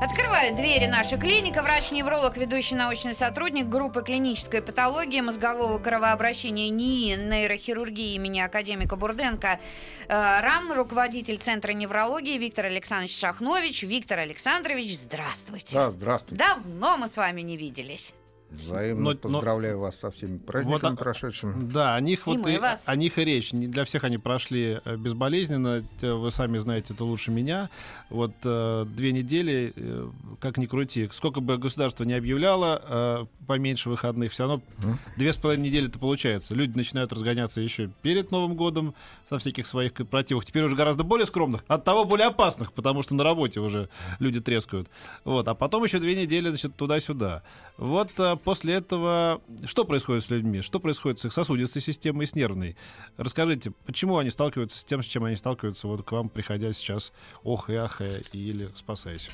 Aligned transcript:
Открывает 0.00 0.54
двери 0.54 0.86
наша 0.86 1.18
клиника 1.18 1.60
врач-невролог, 1.60 2.36
ведущий 2.36 2.76
научный 2.76 3.16
сотрудник 3.16 3.66
группы 3.68 4.02
клинической 4.02 4.62
патологии 4.62 5.20
мозгового 5.20 5.80
кровообращения 5.80 6.70
НИИ 6.70 7.16
нейрохирургии 7.16 8.14
имени 8.14 8.38
академика 8.38 8.94
Бурденко 8.94 9.58
э, 10.06 10.40
РАМ, 10.40 10.72
руководитель 10.72 11.38
Центра 11.38 11.72
неврологии 11.72 12.38
Виктор 12.38 12.66
Александрович 12.66 13.18
Шахнович. 13.18 13.82
Виктор 13.82 14.20
Александрович, 14.20 14.96
здравствуйте. 14.96 15.74
Да, 15.76 15.90
здравствуйте. 15.90 16.44
Давно 16.44 16.96
мы 16.96 17.08
с 17.08 17.16
вами 17.16 17.40
не 17.40 17.56
виделись. 17.56 18.14
Взаимно 18.50 19.02
Но- 19.02 19.10
но- 19.10 19.16
поздравляю 19.16 19.78
вас 19.78 19.98
со 19.98 20.10
всеми 20.10 20.38
праздниками 20.38 20.90
Вот, 20.92 20.98
прошедшими. 20.98 21.70
Да, 21.70 21.94
о 21.96 22.00
них 22.00 22.20
И 22.20 22.30
вот 22.30 22.46
и, 22.46 22.56
вас. 22.58 22.82
о 22.86 22.96
них 22.96 23.18
и 23.18 23.24
речь. 23.24 23.52
Не 23.52 23.66
для 23.66 23.84
всех 23.84 24.04
они 24.04 24.16
прошли 24.16 24.80
э, 24.84 24.96
безболезненно. 24.96 25.84
Вы 26.00 26.30
сами 26.30 26.56
знаете 26.58 26.94
это 26.94 27.04
лучше 27.04 27.30
меня. 27.30 27.68
Вот 28.08 28.32
э, 28.44 28.86
две 28.88 29.12
недели, 29.12 29.74
э, 29.76 30.08
как 30.40 30.56
ни 30.56 30.64
крути, 30.64 31.08
сколько 31.12 31.40
бы 31.40 31.58
государство 31.58 32.04
не 32.04 32.14
объявляло 32.14 32.82
э, 32.82 33.26
поменьше 33.46 33.90
выходных, 33.90 34.32
все 34.32 34.44
равно 34.44 34.62
Мгм. 34.78 34.98
две 35.18 35.32
с 35.32 35.36
половиной 35.36 35.66
недели-то 35.68 35.98
получается. 35.98 36.54
Люди 36.54 36.74
начинают 36.76 37.12
разгоняться 37.12 37.60
еще 37.60 37.90
перед 38.00 38.30
Новым 38.30 38.54
годом 38.56 38.94
со 39.28 39.38
всяких 39.38 39.66
своих 39.66 39.92
корпоративах. 39.92 40.44
Теперь 40.46 40.62
уже 40.64 40.74
гораздо 40.74 41.04
более 41.04 41.26
скромных, 41.26 41.64
от 41.68 41.84
того 41.84 42.06
более 42.06 42.28
опасных, 42.28 42.72
потому 42.72 43.02
что 43.02 43.14
на 43.14 43.24
работе 43.24 43.60
уже 43.60 43.90
люди 44.20 44.40
трескают. 44.40 44.88
Вот, 45.24 45.46
а 45.48 45.54
потом 45.54 45.84
еще 45.84 45.98
две 45.98 46.14
недели, 46.20 46.48
значит, 46.48 46.74
туда-сюда. 46.76 47.42
Вот 47.76 48.10
после 48.38 48.74
этого 48.74 49.42
что 49.64 49.84
происходит 49.84 50.24
с 50.24 50.30
людьми? 50.30 50.62
Что 50.62 50.80
происходит 50.80 51.20
с 51.20 51.24
их 51.24 51.32
сосудистой 51.32 51.82
системой 51.82 52.24
и 52.24 52.28
с 52.28 52.34
нервной? 52.34 52.76
Расскажите, 53.16 53.72
почему 53.84 54.18
они 54.18 54.30
сталкиваются 54.30 54.78
с 54.78 54.84
тем, 54.84 55.02
с 55.02 55.06
чем 55.06 55.24
они 55.24 55.36
сталкиваются, 55.36 55.86
вот 55.86 56.04
к 56.04 56.12
вам, 56.12 56.28
приходя 56.28 56.72
сейчас, 56.72 57.12
ох 57.42 57.70
и 57.70 57.74
ахая, 57.74 58.22
или 58.32 58.70
спасаясь? 58.74 59.28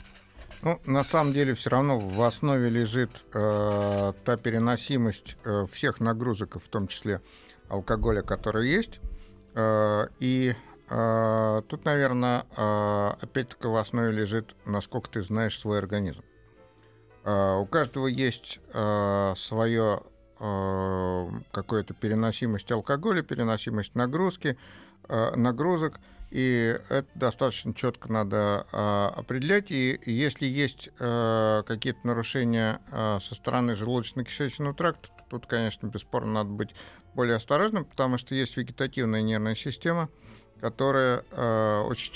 Ну, 0.62 0.80
на 0.86 1.04
самом 1.04 1.32
деле, 1.34 1.54
все 1.54 1.70
равно 1.70 1.98
в 1.98 2.22
основе 2.22 2.70
лежит 2.70 3.10
э, 3.34 4.12
та 4.24 4.36
переносимость 4.36 5.36
э, 5.44 5.66
всех 5.70 6.00
нагрузок, 6.00 6.56
в 6.56 6.68
том 6.68 6.88
числе 6.88 7.20
алкоголя, 7.68 8.22
который 8.22 8.68
есть. 8.70 9.00
Э, 9.54 10.08
и 10.20 10.54
э, 10.88 11.62
тут, 11.68 11.84
наверное, 11.84 12.46
э, 12.56 13.08
опять-таки 13.20 13.66
в 13.66 13.76
основе 13.76 14.10
лежит, 14.10 14.56
насколько 14.64 15.10
ты 15.10 15.22
знаешь 15.22 15.58
свой 15.58 15.78
организм. 15.78 16.22
Э, 17.24 17.56
у 17.56 17.66
каждого 17.66 18.06
есть 18.06 18.60
э, 18.72 19.34
свое 19.36 20.02
э, 20.38 21.28
какое-то 21.52 21.94
переносимость 21.94 22.70
алкоголя, 22.70 23.22
переносимость 23.22 23.94
нагрузки, 23.94 24.56
нагрузок, 25.06 26.00
и 26.34 26.80
это 26.88 27.06
достаточно 27.14 27.74
четко 27.74 28.10
надо 28.10 28.66
э, 28.72 29.10
определять. 29.16 29.70
И 29.70 30.00
если 30.04 30.46
есть 30.46 30.90
э, 30.98 31.62
какие-то 31.64 32.00
нарушения 32.02 32.80
э, 32.90 33.18
со 33.22 33.36
стороны 33.36 33.72
желудочно-кишечного 33.76 34.74
тракта, 34.74 35.10
то 35.16 35.24
тут, 35.30 35.46
конечно, 35.46 35.86
бесспорно 35.86 36.32
надо 36.32 36.50
быть 36.50 36.74
более 37.14 37.36
осторожным, 37.36 37.84
потому 37.84 38.18
что 38.18 38.34
есть 38.34 38.56
вегетативная 38.56 39.22
нервная 39.22 39.54
система, 39.54 40.08
которая 40.60 41.24
э, 41.30 41.80
очень 41.86 42.12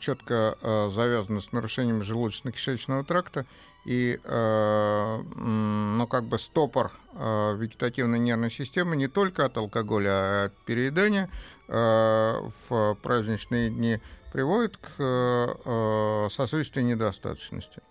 четко 0.00 0.56
э, 0.58 0.88
завязана 0.90 1.42
с 1.42 1.52
нарушением 1.52 2.00
желудочно-кишечного 2.00 3.04
тракта, 3.04 3.44
и 3.84 4.20
э, 4.22 5.22
ну, 5.36 6.06
как 6.06 6.24
бы 6.24 6.38
стопор 6.38 6.92
э, 7.14 7.56
вегетативной 7.56 8.18
нервной 8.18 8.50
системы 8.50 8.96
не 8.96 9.08
только 9.08 9.44
от 9.44 9.56
алкоголя, 9.56 10.10
а 10.10 10.44
от 10.46 10.56
переедания 10.64 11.28
э, 11.68 12.34
в 12.68 12.94
праздничные 13.02 13.70
дни 13.70 14.00
приводит 14.32 14.76
к 14.76 14.88
э, 14.98 16.28
сосудистой 16.30 16.84
недостаточности. 16.84 17.82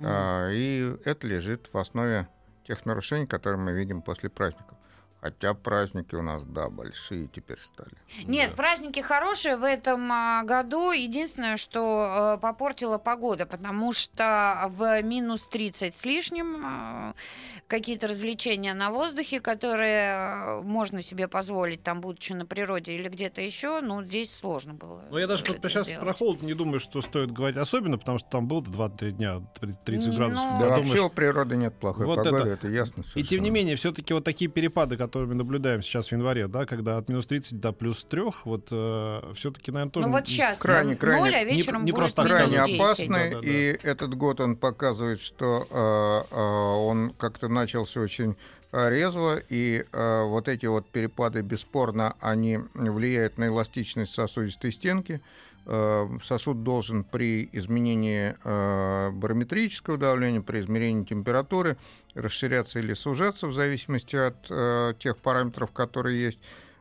А, 0.00 0.50
И 0.50 0.96
это 1.04 1.26
лежит 1.26 1.68
в 1.72 1.78
основе 1.78 2.28
тех 2.66 2.84
нарушений, 2.86 3.26
которые 3.26 3.60
мы 3.60 3.72
видим 3.72 4.02
после 4.02 4.30
праздников. 4.30 4.76
Хотя 5.24 5.54
праздники 5.54 6.14
у 6.14 6.20
нас, 6.20 6.42
да, 6.44 6.68
большие 6.68 7.28
теперь 7.28 7.58
стали. 7.58 7.92
Нет, 8.26 8.50
Да. 8.50 8.56
праздники 8.56 9.00
хорошие 9.00 9.56
в 9.56 9.64
этом 9.64 10.12
а, 10.12 10.42
году. 10.42 10.90
Единственное, 10.90 11.56
что 11.56 12.34
э, 12.36 12.40
попортила 12.42 12.98
погода, 12.98 13.46
потому 13.46 13.94
что 13.94 14.66
в 14.68 15.00
минус 15.00 15.46
30 15.46 15.96
с 15.96 16.04
лишним 16.04 16.62
а, 16.62 17.14
какие-то 17.68 18.06
развлечения 18.06 18.74
на 18.74 18.90
воздухе, 18.90 19.40
которые 19.40 20.10
а, 20.14 20.60
можно 20.62 21.00
себе 21.00 21.26
позволить, 21.26 21.82
там, 21.82 22.02
будучи 22.02 22.34
на 22.34 22.44
природе 22.44 22.92
или 22.92 23.08
где-то 23.08 23.40
еще, 23.40 23.80
ну, 23.80 24.02
здесь 24.04 24.30
сложно 24.30 24.74
было. 24.74 25.04
Ну, 25.10 25.16
я 25.16 25.26
даже 25.26 25.42
вот 25.48 25.56
сейчас 25.62 25.86
делать. 25.86 26.02
про 26.04 26.12
холод 26.12 26.42
не 26.42 26.52
думаю, 26.52 26.80
что 26.80 27.00
стоит 27.00 27.30
говорить 27.32 27.56
особенно, 27.56 27.96
потому 27.96 28.18
что 28.18 28.28
там 28.28 28.46
было 28.46 28.60
2-3 28.60 29.12
дня 29.12 29.40
30 29.86 30.08
Не, 30.10 30.16
градусов. 30.18 30.44
ну- 30.44 30.58
Да, 30.60 30.64
Подумаешь, 30.68 30.88
вообще 30.88 31.02
у 31.02 31.08
природы 31.08 31.56
нет 31.56 31.74
плохой 31.80 32.04
Вот 32.04 32.16
погоды, 32.18 32.36
это- 32.42 32.66
это, 32.66 32.68
ясно 32.68 33.00
И 33.00 33.04
тем 33.04 33.14
не 33.14 33.24
совершенно. 33.24 33.50
менее, 33.54 33.76
все-таки 33.76 34.12
вот 34.12 34.22
такие 34.22 34.50
перепады, 34.50 34.98
которые 34.98 35.13
мы 35.20 35.34
наблюдаем 35.34 35.82
сейчас 35.82 36.08
в 36.08 36.12
январе, 36.12 36.46
да, 36.48 36.66
когда 36.66 36.96
от 36.98 37.08
минус 37.08 37.26
30 37.26 37.60
до 37.60 37.72
плюс 37.72 38.04
3, 38.04 38.22
вот 38.44 38.66
все-таки, 39.36 39.70
наверное, 39.70 39.90
тоже... 39.90 40.06
Ну, 40.06 40.12
вот 40.12 40.26
сейчас 40.26 40.58
крайне- 40.58 40.96
крайне- 40.96 41.20
ноль, 41.20 41.34
а 41.34 41.44
не- 41.44 41.54
вечером 41.56 41.84
не 41.84 41.92
будет 41.92 42.00
просто 42.14 42.22
крайне 42.22 42.50
сказать. 42.50 42.66
10. 42.68 42.80
опасный, 42.80 43.30
Да-да-да. 43.30 43.48
и 43.48 43.78
этот 43.82 44.14
год 44.14 44.40
он 44.40 44.56
показывает, 44.56 45.20
что 45.20 45.66
э, 45.70 46.34
э, 46.34 46.38
он 46.40 47.10
как-то 47.18 47.48
начался 47.48 48.00
очень 48.00 48.36
э, 48.72 48.90
резво, 48.90 49.38
и 49.48 49.84
э, 49.92 50.22
вот 50.24 50.48
эти 50.48 50.66
вот 50.66 50.88
перепады, 50.90 51.42
бесспорно, 51.42 52.16
они 52.20 52.58
влияют 52.74 53.38
на 53.38 53.46
эластичность 53.48 54.12
сосудистой 54.12 54.72
стенки. 54.72 55.20
Э, 55.66 56.08
Сосуд 56.22 56.62
должен 56.62 57.04
при 57.04 57.48
изменении 57.52 58.36
э, 58.44 59.10
барометрического 59.10 59.96
давления, 59.96 60.42
при 60.42 60.60
измерении 60.60 61.04
температуры 61.04 61.78
расширяться 62.14 62.80
или 62.80 62.92
сужаться 62.92 63.46
в 63.46 63.54
зависимости 63.54 64.16
от 64.16 64.36
э, 64.50 64.92
тех 64.98 65.16
параметров, 65.16 65.70
которые 65.72 66.22
есть. 66.22 66.38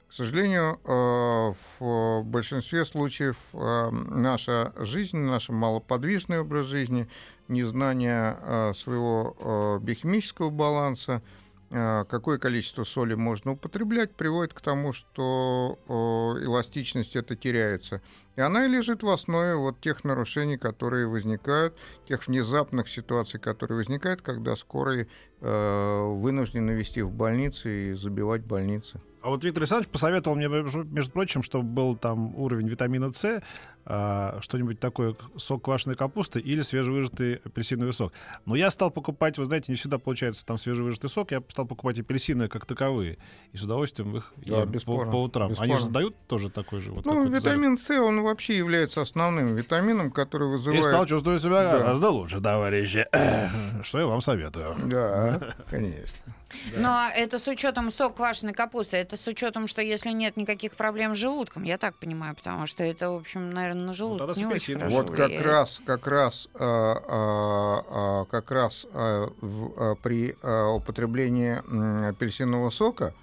К 0.10 0.16
сожалению, 0.16 0.80
в 0.86 2.22
большинстве 2.22 2.86
случаев 2.86 3.36
наша 3.52 4.72
жизнь, 4.78 5.18
наш 5.18 5.50
малоподвижный 5.50 6.42
образ 6.42 6.68
жизни, 6.68 7.08
незнание 7.48 8.38
своего 8.76 9.80
биохимического 9.82 10.52
баланса, 10.52 11.24
какое 11.74 12.38
количество 12.38 12.84
соли 12.84 13.16
можно 13.16 13.54
употреблять, 13.54 14.14
приводит 14.16 14.54
к 14.54 14.62
тому, 14.62 14.94
что 14.94 15.80
э, 15.88 16.46
эластичность 16.46 17.16
это 17.16 17.36
теряется. 17.36 18.02
И 18.36 18.42
она 18.42 18.66
и 18.66 18.70
лежит 18.70 19.02
в 19.02 19.10
основе 19.10 19.56
вот 19.56 19.80
тех 19.82 20.04
нарушений, 20.04 20.58
которые 20.58 21.08
возникают, 21.08 21.76
тех 22.08 22.28
внезапных 22.28 22.90
ситуаций, 22.90 23.40
которые 23.40 23.78
возникают, 23.78 24.22
когда 24.22 24.56
скорые 24.56 25.08
э, 25.42 26.14
вынуждены 26.16 26.72
вести 26.72 27.02
в 27.02 27.12
больницы 27.12 27.92
и 27.92 27.94
забивать 27.94 28.44
больницы. 28.44 29.02
А 29.24 29.30
вот 29.30 29.42
Виктор 29.44 29.64
Александрович 29.64 29.90
посоветовал 29.90 30.36
мне, 30.36 30.50
между 30.50 31.12
прочим, 31.12 31.44
чтобы 31.44 31.64
был 31.64 31.96
там 31.96 32.36
уровень 32.36 32.68
витамина 32.68 33.14
С, 33.14 33.42
а, 33.86 34.38
что-нибудь 34.42 34.80
такое, 34.80 35.16
сок 35.38 35.64
квашеной 35.66 35.96
капусты 35.96 36.40
или 36.40 36.62
свежевыжатый 36.62 37.36
апельсиновый 37.44 37.94
сок. 37.94 38.14
Но 38.46 38.56
я 38.56 38.70
стал 38.72 38.92
покупать, 38.92 39.38
вы 39.38 39.46
знаете, 39.46 39.72
не 39.72 39.76
всегда 39.78 39.98
получается 39.98 40.46
там 40.46 40.58
свежевыжатый 40.58 41.10
сок, 41.10 41.32
я 41.32 41.42
стал 41.50 41.66
покупать 41.66 42.00
апельсины 42.00 42.48
как 42.48 42.66
таковые. 42.66 43.18
И 43.52 43.58
с 43.58 43.64
удовольствием 43.64 44.16
их 44.18 44.32
Да, 44.38 44.60
ем 44.60 44.68
по, 44.68 44.72
бесспорно, 44.72 45.12
по 45.12 45.22
утрам. 45.24 45.48
Они 45.48 45.52
бесспорно. 45.74 45.80
же 45.80 45.90
дают 45.90 46.16
тоже 46.28 46.50
такой 46.50 46.82
же 46.82 46.92
вот 46.92 47.06
Ну, 47.06 47.26
витамин 47.28 47.78
С, 47.78 47.90
он 47.92 48.22
вообще 48.24 48.58
является 48.58 49.02
основным 49.02 49.56
витамином, 49.56 50.12
который 50.12 50.48
И 50.48 50.52
вызывает... 50.52 50.84
стал 50.84 51.06
чувствовать 51.06 51.42
себя 51.42 51.64
Да. 51.64 51.80
гораздо 51.80 52.10
лучше, 52.10 52.40
товарищи. 52.42 53.06
Что 53.84 54.00
я 54.00 54.06
вам 54.08 54.22
советую. 54.22 54.76
Да, 54.86 55.54
конечно. 55.70 56.34
Но 56.78 57.10
это 57.16 57.40
с 57.40 57.48
учетом 57.48 57.92
сок 57.92 58.16
квашеной 58.16 58.54
капусты, 58.54 58.98
это 58.98 59.18
с 59.18 59.26
учетом, 59.28 59.68
что 59.68 59.82
если 59.82 60.12
нет 60.12 60.38
никаких 60.38 60.76
проблем 60.76 61.16
с 61.16 61.18
желудком, 61.18 61.64
я 61.64 61.78
так 61.78 61.96
понимаю, 61.98 62.36
потому 62.36 62.68
что 62.68 62.84
это, 62.84 63.10
в 63.12 63.16
общем, 63.18 63.50
наверное, 63.52 63.88
на 63.88 63.94
желудок 63.94 64.28
тогда 64.28 64.34
с 64.34 64.38
не 64.38 64.46
очень 64.46 64.78
хорошо 64.80 64.96
Вот 64.98 65.12
как 65.12 65.42
раз, 65.42 65.82
как 65.86 66.08
раз, 66.08 66.50
а, 66.56 67.04
а, 67.08 67.86
а, 68.22 68.26
как 68.26 68.52
раз 68.52 68.86
в- 68.94 69.96
при 70.02 70.36
употреблении 70.76 72.10
апельсинового 72.10 72.70
сока 72.70 73.14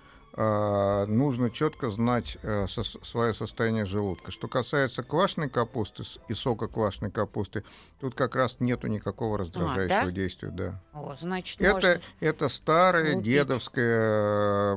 нужно 1.06 1.50
четко 1.50 1.90
знать 1.90 2.38
э, 2.42 2.66
свое 2.68 3.34
состояние 3.34 3.84
желудка. 3.84 4.30
Что 4.30 4.48
касается 4.48 5.02
квашеной 5.02 5.50
капусты 5.50 6.04
и 6.28 6.34
сока 6.34 6.66
квашеной 6.68 7.10
капусты, 7.10 7.64
тут 8.00 8.14
как 8.14 8.34
раз 8.36 8.56
нету 8.60 8.86
никакого 8.86 9.36
раздражающего 9.38 10.00
А, 10.00 10.04
да? 10.06 10.10
действия. 10.10 10.48
Да. 10.50 10.80
О, 10.92 11.14
значит, 11.20 11.60
Это, 11.60 11.72
можно. 11.74 12.00
это 12.20 12.48
старая 12.48 13.16
лупить. 13.16 13.24
дедовская 13.24 14.76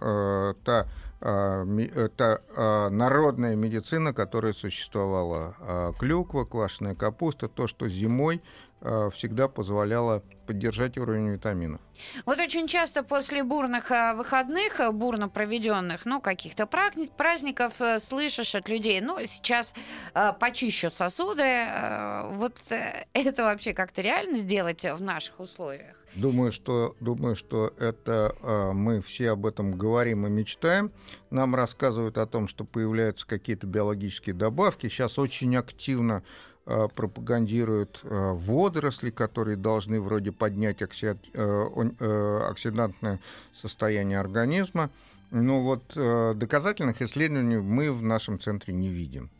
э, 0.00 0.54
та 0.64 0.88
а, 1.26 1.64
это 1.94 2.42
а, 2.54 2.90
народная 2.90 3.54
медицина, 3.56 4.12
которая 4.12 4.52
существовала. 4.52 5.56
А, 5.60 5.92
Клюква, 5.94 6.44
квашеная 6.44 6.94
капуста, 6.94 7.48
то, 7.48 7.66
что 7.66 7.88
зимой 7.88 8.42
а, 8.42 8.63
всегда 9.12 9.48
позволяло 9.48 10.22
поддержать 10.44 10.98
уровень 10.98 11.30
витаминов. 11.30 11.80
Вот 12.26 12.38
очень 12.38 12.66
часто 12.66 13.02
после 13.02 13.42
бурных 13.42 13.90
э, 13.90 14.14
выходных, 14.14 14.80
э, 14.80 14.90
бурно 14.90 15.28
проведенных, 15.28 16.04
ну, 16.04 16.20
каких-то 16.20 16.66
праздников, 16.66 17.80
э, 17.80 18.00
слышишь 18.00 18.54
от 18.54 18.68
людей, 18.68 19.00
ну, 19.00 19.18
сейчас 19.26 19.72
э, 20.14 20.32
почищу 20.38 20.90
сосуды. 20.90 21.42
Э, 21.42 22.30
вот 22.32 22.56
э, 22.70 23.04
это 23.12 23.44
вообще 23.44 23.72
как-то 23.72 24.02
реально 24.02 24.38
сделать 24.38 24.84
в 24.84 25.02
наших 25.02 25.40
условиях? 25.40 25.96
Думаю, 26.14 26.52
что, 26.52 26.94
думаю, 27.00 27.34
что 27.34 27.74
это 27.76 28.36
мы 28.72 29.02
все 29.02 29.30
об 29.30 29.46
этом 29.46 29.76
говорим 29.76 30.24
и 30.24 30.30
мечтаем. 30.30 30.92
Нам 31.30 31.56
рассказывают 31.56 32.18
о 32.18 32.26
том, 32.26 32.46
что 32.46 32.64
появляются 32.64 33.26
какие-то 33.26 33.66
биологические 33.66 34.32
добавки. 34.32 34.88
Сейчас 34.88 35.18
очень 35.18 35.56
активно 35.56 36.22
пропагандируют 36.64 38.00
а, 38.04 38.32
водоросли, 38.32 39.10
которые 39.10 39.56
должны 39.56 40.00
вроде 40.00 40.32
поднять 40.32 40.80
э, 40.80 41.14
э, 41.34 42.40
оксидантное 42.48 43.20
состояние 43.54 44.18
организма. 44.18 44.90
Ну 45.30 45.62
вот 45.62 45.82
э, 45.96 46.32
доказательных 46.34 47.02
исследований 47.02 47.58
мы 47.58 47.92
в 47.92 48.02
нашем 48.02 48.38
центре 48.38 48.72
не 48.72 48.88
видим. 48.88 49.30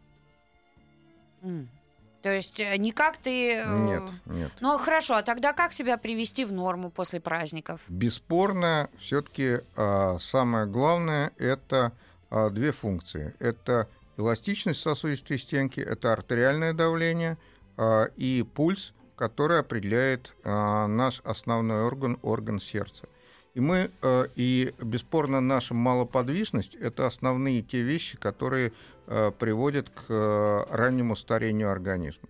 То 2.22 2.30
есть 2.30 2.60
э, 2.60 2.76
никак 2.76 3.16
ты... 3.16 3.54
э, 3.54 3.78
Нет, 3.86 4.02
нет. 4.26 4.52
Ну, 4.60 4.76
хорошо, 4.78 5.14
а 5.14 5.22
тогда 5.22 5.52
как 5.52 5.72
себя 5.72 5.96
привести 5.96 6.44
в 6.44 6.52
норму 6.52 6.90
после 6.90 7.20
праздников? 7.20 7.80
Бесспорно, 7.88 8.90
все-таки 8.98 9.60
самое 10.18 10.66
главное 10.66 11.32
это 11.38 11.92
а, 12.28 12.50
две 12.50 12.72
функции. 12.72 13.34
Это 13.38 13.88
эластичность 14.16 14.80
сосудистой 14.80 15.38
стенки, 15.38 15.80
это 15.80 16.12
артериальное 16.12 16.72
давление 16.72 17.38
а, 17.76 18.04
и 18.16 18.42
пульс, 18.42 18.92
который 19.16 19.58
определяет 19.58 20.34
а, 20.44 20.86
наш 20.86 21.20
основной 21.24 21.84
орган, 21.84 22.18
орган 22.22 22.60
сердца. 22.60 23.08
И 23.54 23.60
мы, 23.60 23.92
э, 24.02 24.26
и 24.34 24.74
бесспорно, 24.82 25.40
наша 25.40 25.74
малоподвижность– 25.74 26.74
это 26.80 27.06
основные 27.06 27.62
те 27.62 27.82
вещи, 27.82 28.16
которые 28.16 28.72
приводят 29.38 29.90
к 29.90 30.66
раннему 30.70 31.14
старению 31.14 31.70
организма. 31.70 32.28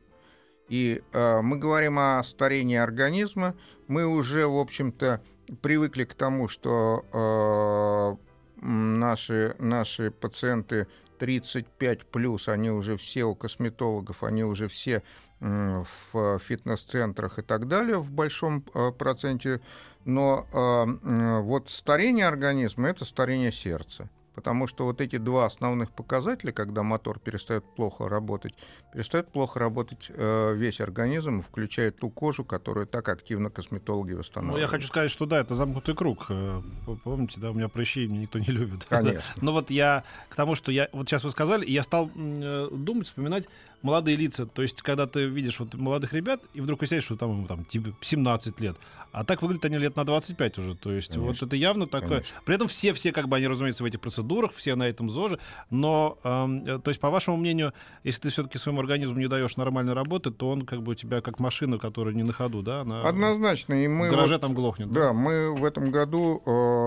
И 0.69 1.03
мы 1.15 1.57
говорим 1.57 1.99
о 1.99 2.23
старении 2.25 2.77
организма, 2.77 3.55
мы 3.87 4.07
уже, 4.07 4.47
в 4.47 4.59
общем-то, 4.59 5.23
привыкли 5.63 6.05
к 6.05 6.13
тому, 6.13 6.49
что 6.49 8.19
наши, 8.61 9.55
наши 9.59 10.11
пациенты 10.11 10.89
35 11.19 12.07
плюс, 12.07 12.49
они 12.49 12.71
уже 12.71 12.97
все 12.97 13.25
у 13.25 13.35
косметологов, 13.35 14.23
они 14.23 14.45
уже 14.45 14.69
все 14.69 15.03
в 15.41 16.39
фитнес-центрах 16.39 17.39
и 17.39 17.43
так 17.43 17.69
далее 17.69 17.99
в 17.99 18.11
большом 18.11 18.65
э, 18.73 18.93
проценте. 18.93 19.61
Но 20.05 20.47
э, 20.53 21.41
вот 21.41 21.71
старение 21.71 22.27
организма 22.27 22.89
это 22.89 23.05
старение 23.05 23.53
сердца. 23.53 24.09
Потому 24.35 24.67
что 24.67 24.85
вот 24.85 25.01
эти 25.01 25.17
два 25.17 25.47
основных 25.47 25.93
показателя, 25.93 26.51
когда 26.53 26.83
мотор 26.83 27.19
перестает 27.21 27.65
плохо 27.77 28.09
работать, 28.09 28.55
перестает 28.93 29.31
плохо 29.31 29.61
работать 29.61 30.07
э, 30.09 30.55
весь 30.55 30.81
организм, 30.81 31.43
включая 31.43 31.91
ту 31.93 32.11
кожу, 32.11 32.45
которую 32.45 32.87
так 32.87 33.09
активно 33.09 33.51
косметологи 33.51 34.13
Ну, 34.13 34.19
восстанавливают. 34.19 34.63
я 34.63 34.69
хочу 34.69 34.87
сказать, 34.87 35.11
что 35.11 35.27
да, 35.27 35.39
это 35.41 35.55
замкнутый 35.55 35.95
круг. 35.95 36.27
Э, 36.31 36.63
Помните, 37.05 37.41
да, 37.41 37.51
у 37.51 37.55
меня 37.55 37.69
прыщей 37.69 38.07
меня 38.07 38.23
никто 38.23 38.39
не 38.39 38.47
любит. 38.47 38.85
Конечно. 38.89 39.23
Но 39.41 39.53
вот 39.53 39.71
я 39.71 40.05
к 40.29 40.37
тому, 40.37 40.55
что 40.55 40.73
я 40.73 40.89
вот 40.93 41.09
сейчас 41.09 41.25
вы 41.25 41.31
сказали, 41.31 41.65
я 41.71 41.83
стал 41.83 42.11
э, 42.15 42.69
думать, 42.73 43.07
вспоминать 43.07 43.49
молодые 43.85 44.17
лица. 44.17 44.47
То 44.47 44.63
есть, 44.63 44.83
когда 44.83 45.07
ты 45.07 45.27
видишь 45.27 45.61
вот 45.61 45.75
молодых 45.75 46.13
ребят, 46.15 46.41
и 46.55 46.61
вдруг 46.61 46.81
выясняешь, 46.81 47.05
что 47.05 47.17
там, 47.17 47.31
ему 47.31 47.47
там 47.47 47.65
типа 47.65 47.91
17 48.01 48.59
лет, 48.61 48.77
а 49.13 49.25
так 49.25 49.43
выглядят 49.43 49.67
они 49.67 49.79
лет 49.79 49.95
на 49.95 50.05
25 50.05 50.59
уже. 50.59 50.75
То 50.75 50.91
есть, 50.91 51.15
вот 51.17 51.23
Конечно. 51.23 51.47
это 51.47 51.57
явно 51.57 51.87
такое. 51.87 52.09
Конечно. 52.09 52.37
При 52.45 52.55
этом 52.57 52.67
все, 52.67 52.93
все, 52.95 53.13
как 53.13 53.29
бы 53.29 53.37
они, 53.37 53.47
разумеется, 53.47 53.85
в 53.85 53.87
этих 53.87 54.01
процедурах, 54.01 54.53
все 54.55 54.75
на 54.75 54.89
этом 54.89 55.11
ЗОЖе. 55.11 55.39
Но, 55.71 56.19
эм, 56.25 56.65
э, 56.67 56.79
то 56.79 56.89
есть, 56.89 56.99
по 56.99 57.11
вашему 57.11 57.37
мнению, 57.37 57.75
если 58.03 58.23
ты 58.23 58.31
все-таки 58.31 58.59
своему 58.59 58.81
организму 58.81 59.19
не 59.19 59.29
даешь 59.29 59.57
нормальной 59.57 59.93
работы, 59.93 60.31
то 60.31 60.49
он 60.49 60.67
как 60.67 60.83
бы 60.83 60.93
у 60.93 60.95
тебя 60.95 61.21
как 61.21 61.39
машина, 61.39 61.79
которая 61.79 62.15
не 62.15 62.23
на 62.23 62.33
ходу, 62.33 62.63
да? 62.63 62.81
Она 62.81 63.03
Однозначно. 63.03 63.85
И 63.85 63.87
мы 63.87 64.09
в 64.09 64.11
гараже 64.11 64.35
вот- 64.35 64.41
там 64.41 64.55
глохнет. 64.55 64.91
Да, 64.91 65.13
мы 65.13 65.55
в 65.55 65.65
этом 65.65 65.91
году, 65.91 66.43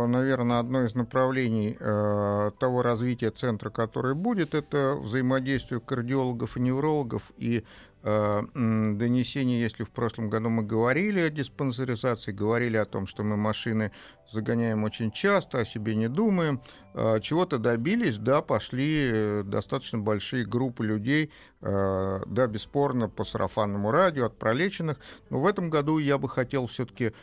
наверное, 0.07 0.59
одно 0.59 0.83
из 0.83 0.95
направлений 0.95 1.77
э, 1.79 2.51
того 2.59 2.81
развития 2.81 3.29
центра, 3.29 3.69
которое 3.69 4.15
будет, 4.15 4.55
это 4.55 4.95
взаимодействие 4.99 5.79
кардиологов 5.79 6.57
и 6.57 6.59
неврологов 6.59 6.86
и 7.37 7.63
э, 8.03 8.43
м, 8.55 8.97
донесение, 8.97 9.61
если 9.61 9.83
в 9.83 9.89
прошлом 9.89 10.29
году 10.29 10.49
мы 10.49 10.63
говорили 10.63 11.19
о 11.19 11.29
диспансеризации, 11.29 12.31
говорили 12.31 12.77
о 12.77 12.85
том, 12.85 13.07
что 13.07 13.23
мы 13.23 13.37
машины 13.37 13.91
загоняем 14.31 14.83
очень 14.83 15.11
часто, 15.11 15.59
о 15.59 15.65
себе 15.65 15.95
не 15.95 16.07
думаем, 16.07 16.61
э, 16.93 17.19
чего-то 17.21 17.57
добились, 17.57 18.17
да, 18.17 18.41
пошли 18.41 19.09
э, 19.11 19.43
достаточно 19.43 19.99
большие 19.99 20.45
группы 20.45 20.85
людей, 20.85 21.31
да, 21.61 22.47
бесспорно, 22.47 23.09
по 23.09 23.25
сарафанному 23.25 23.91
радио 23.91 24.27
от 24.27 24.37
пролеченных, 24.37 24.97
но 25.29 25.39
в 25.39 25.47
этом 25.47 25.69
году 25.69 25.97
я 25.97 26.17
бы 26.17 26.29
хотел 26.29 26.67
все-таки 26.67 27.13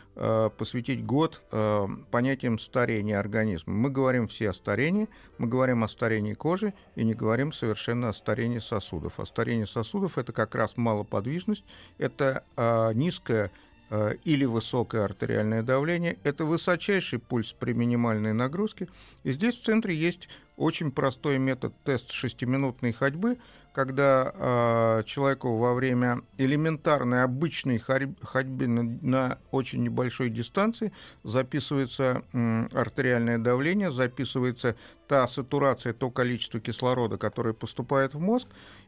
посвятить 0.58 1.04
год 1.04 1.40
э, 1.52 1.86
понятиям 2.10 2.58
старения 2.58 3.18
организма. 3.18 3.72
Мы 3.72 3.90
говорим 3.90 4.28
все 4.28 4.50
о 4.50 4.52
старении, 4.52 5.08
мы 5.38 5.46
говорим 5.46 5.84
о 5.84 5.88
старении 5.88 6.34
кожи 6.34 6.74
и 6.96 7.04
не 7.04 7.14
говорим 7.14 7.52
совершенно 7.52 8.08
о 8.08 8.12
старении 8.12 8.58
сосудов. 8.58 9.20
А 9.20 9.26
старение 9.26 9.66
сосудов 9.66 10.18
это 10.18 10.32
как 10.32 10.54
раз 10.54 10.76
малоподвижность, 10.76 11.64
это 11.98 12.44
э, 12.56 12.92
низкое 12.94 13.50
э, 13.90 14.16
или 14.24 14.44
высокое 14.44 15.04
артериальное 15.04 15.62
давление, 15.62 16.18
это 16.24 16.44
высочайший 16.44 17.18
пульс 17.18 17.52
при 17.52 17.72
минимальной 17.72 18.32
нагрузке. 18.32 18.88
И 19.22 19.32
здесь 19.32 19.56
в 19.56 19.64
центре 19.64 19.94
есть 19.94 20.28
очень 20.56 20.90
простой 20.90 21.38
метод 21.38 21.72
тест 21.84 22.12
шестиминутной 22.12 22.92
ходьбы, 22.92 23.38
когда 23.74 24.32
э, 24.32 25.02
человеку 25.04 25.56
во 25.56 25.74
время 25.74 26.20
элементарной 26.38 27.24
обычной 27.24 27.78
ходьбы 27.78 28.68
на, 28.68 28.82
на 29.02 29.38
очень 29.50 29.82
небольшой 29.82 30.30
дистанции 30.30 30.92
записывается 31.24 32.22
м, 32.32 32.68
артериальное 32.72 33.38
давление, 33.38 33.90
записывается 33.90 34.76
та 35.08 35.26
сатурация, 35.26 35.92
то 35.92 36.10
количество 36.12 36.60
кислорода, 36.60 37.18
которое 37.18 37.52
поступает 37.52 38.14
в 38.14 38.20
мозг, 38.20 38.46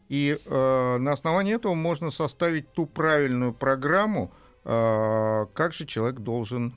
и 0.08 0.38
э, 0.44 0.96
на 0.98 1.12
основании 1.12 1.56
этого 1.56 1.74
можно 1.74 2.12
составить 2.12 2.72
ту 2.72 2.86
правильную 2.86 3.52
программу, 3.52 4.32
э, 4.64 5.46
как 5.52 5.72
же 5.72 5.84
человек 5.84 6.20
должен 6.20 6.74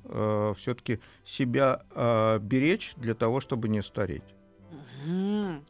все-таки 0.57 0.99
себя 1.23 1.83
э, 1.93 2.39
беречь 2.39 2.93
для 2.97 3.13
того, 3.13 3.39
чтобы 3.39 3.69
не 3.69 3.83
стареть. 3.83 4.23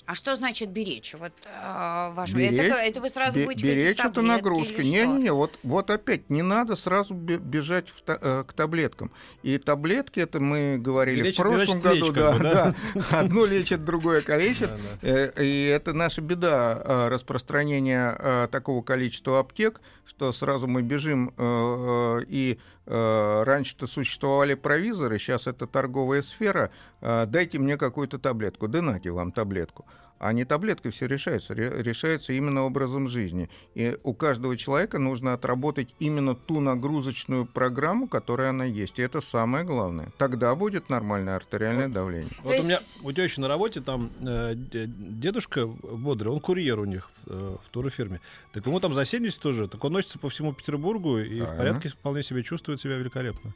А 0.05 0.15
что 0.15 0.35
значит 0.35 0.69
беречь? 0.69 1.13
Вот 1.13 1.31
э, 1.45 2.11
ваш... 2.13 2.33
Беречь- 2.33 2.59
это, 2.59 2.75
это 2.75 3.01
вы 3.01 3.09
сразу 3.09 3.39
будете 3.43 3.65
беречь 3.65 3.99
это 3.99 4.21
нагрузка. 4.21 4.73
или 4.73 4.95
что? 4.97 5.05
Не-не-не, 5.05 5.31
вот, 5.33 5.57
вот 5.63 5.89
опять 5.89 6.29
не 6.29 6.41
надо 6.41 6.75
сразу 6.75 7.13
бе- 7.13 7.37
бежать 7.37 7.89
в 7.89 8.01
та- 8.01 8.17
э, 8.21 8.43
к 8.47 8.53
таблеткам. 8.53 9.11
И 9.43 9.57
таблетки, 9.57 10.19
это 10.19 10.39
мы 10.39 10.77
говорили 10.77 11.23
Лечит- 11.23 11.39
в 11.39 11.41
прошлом 11.41 11.77
лечит 11.77 11.81
году, 11.83 12.05
речь, 12.07 12.15
да, 12.15 12.31
бы, 12.33 12.39
да? 12.39 12.75
да. 12.95 13.19
Одно 13.19 13.45
лечит, 13.45 13.85
другое 13.85 14.21
калечит. 14.21 14.71
Э, 15.01 15.31
И 15.41 15.65
это 15.65 15.93
наша 15.93 16.21
беда 16.21 16.81
э, 16.83 17.07
распространения 17.09 18.47
такого 18.51 18.81
количества 18.81 19.39
аптек, 19.39 19.81
что 20.09 20.33
сразу 20.33 20.67
мы 20.67 20.81
бежим, 20.81 21.29
э, 21.29 21.31
э, 21.37 22.25
и 22.27 22.59
э, 22.87 23.43
раньше-то 23.43 23.85
существовали 23.85 24.55
провизоры, 24.55 25.19
сейчас 25.19 25.45
это 25.45 25.67
торговая 25.67 26.23
сфера, 26.23 26.71
дайте 26.99 27.59
мне 27.59 27.77
какую-то 27.77 28.17
таблетку, 28.17 28.67
да 28.67 28.81
нате 28.81 29.11
вам 29.11 29.31
таблетку. 29.31 29.85
А 30.19 30.33
не 30.33 30.43
таблеткой 30.43 30.91
все 30.91 31.07
решается, 31.07 31.53
ре- 31.55 31.81
решается 31.81 32.33
именно 32.33 32.63
образом 32.63 33.07
жизни. 33.07 33.49
И 33.73 33.97
у 34.03 34.13
каждого 34.13 34.57
человека 34.57 34.99
нужно 34.99 35.31
отработать 35.33 35.95
именно 35.99 36.35
ту 36.35 36.59
нагрузочную 36.59 37.45
программу, 37.45 38.07
которая 38.07 38.49
она 38.49 38.65
есть. 38.65 38.99
И 38.99 39.01
это 39.01 39.21
самое 39.21 39.63
главное. 39.63 40.09
Тогда 40.17 40.53
будет 40.55 40.89
нормальное 40.89 41.37
артериальное 41.37 41.87
давление. 41.87 42.31
Вот 42.43 42.59
у 42.59 42.63
меня 42.63 42.79
у 43.03 43.11
тещи 43.13 43.39
на 43.39 43.47
работе 43.47 43.79
там 43.79 44.11
э, 44.19 44.55
дедушка 44.55 45.65
бодрый, 45.67 46.33
он 46.33 46.41
курьер 46.41 46.79
у 46.79 46.85
них 46.85 47.09
в, 47.25 47.31
э, 47.31 47.57
в 47.65 47.69
турфирме. 47.69 48.19
Так 48.51 48.65
ему 48.65 48.79
там 48.81 48.93
за 48.93 49.05
70 49.05 49.41
тоже. 49.41 49.67
Так 49.69 49.81
он 49.85 49.93
носится 49.93 50.19
по 50.19 50.27
всему 50.27 50.51
Петербургу 50.53 51.19
и 51.19 51.23
в 51.41 51.45
Правильно. 51.45 51.55
порядке 51.57 51.89
вполне 51.89 52.23
себе 52.23 52.43
чувствует 52.43 52.81
себя 52.81 52.97
великолепно. 52.97 53.53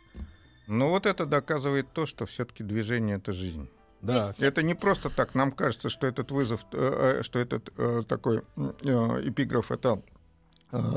Но 0.67 0.89
вот 0.89 1.05
это 1.05 1.25
доказывает 1.25 1.87
то, 1.93 2.05
что 2.05 2.25
все-таки 2.25 2.63
движение 2.63 3.17
это 3.17 3.33
жизнь. 3.33 3.67
Да. 4.03 4.27
есть- 4.27 4.41
Это 4.43 4.61
не 4.63 4.75
просто 4.75 5.09
так. 5.09 5.33
Нам 5.35 5.51
кажется, 5.51 5.89
что 5.89 6.07
этот 6.07 6.31
вызов, 6.31 6.65
э, 6.73 7.17
э, 7.19 7.23
что 7.23 7.39
этот 7.39 7.71
э, 7.77 8.03
такой 8.07 8.39
эпиграф 8.83 9.71
это 9.71 10.01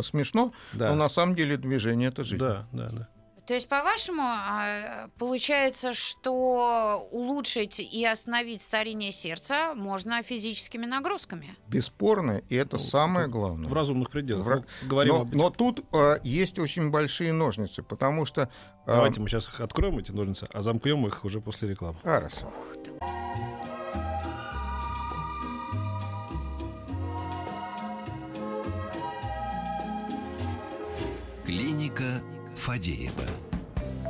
смешно, 0.02 0.52
Да. 0.72 0.88
но 0.90 0.94
на 0.96 1.08
самом 1.08 1.34
деле 1.34 1.56
движение 1.58 2.08
это 2.08 2.24
жизнь. 2.24 2.38
Да, 2.42 2.66
да, 2.72 2.88
да. 2.90 3.08
То 3.46 3.54
есть, 3.54 3.68
по-вашему, 3.68 4.22
а, 4.24 5.08
получается, 5.18 5.94
что 5.94 7.06
улучшить 7.12 7.78
и 7.78 8.04
остановить 8.04 8.60
старение 8.60 9.12
сердца 9.12 9.72
можно 9.76 10.20
физическими 10.24 10.84
нагрузками? 10.84 11.56
Бесспорно, 11.68 12.42
и 12.48 12.56
это 12.56 12.76
Ну, 12.76 12.82
самое 12.82 13.28
главное. 13.28 13.68
В 13.68 13.72
разумных 13.72 14.10
пределах. 14.10 14.46
В 14.46 14.50
Ну, 14.50 14.88
говорим 14.88 15.14
но, 15.14 15.20
об- 15.20 15.34
но 15.34 15.50
тут 15.50 15.84
э, 15.92 16.18
есть 16.24 16.58
очень 16.58 16.90
большие 16.90 17.32
ножницы, 17.32 17.84
потому 17.84 18.26
что... 18.26 18.42
э, 18.42 18.48
Давайте 18.86 19.20
мы 19.20 19.28
сейчас 19.28 19.46
их 19.48 19.60
откроем, 19.60 19.98
эти 19.98 20.10
ножницы, 20.10 20.48
а 20.52 20.60
замкнем 20.60 21.06
их 21.06 21.24
уже 21.24 21.40
после 21.40 21.68
рекламы. 21.68 21.98
Хорошо. 22.02 22.52
Клиника 31.44 32.20
Фадеева. 32.66 33.12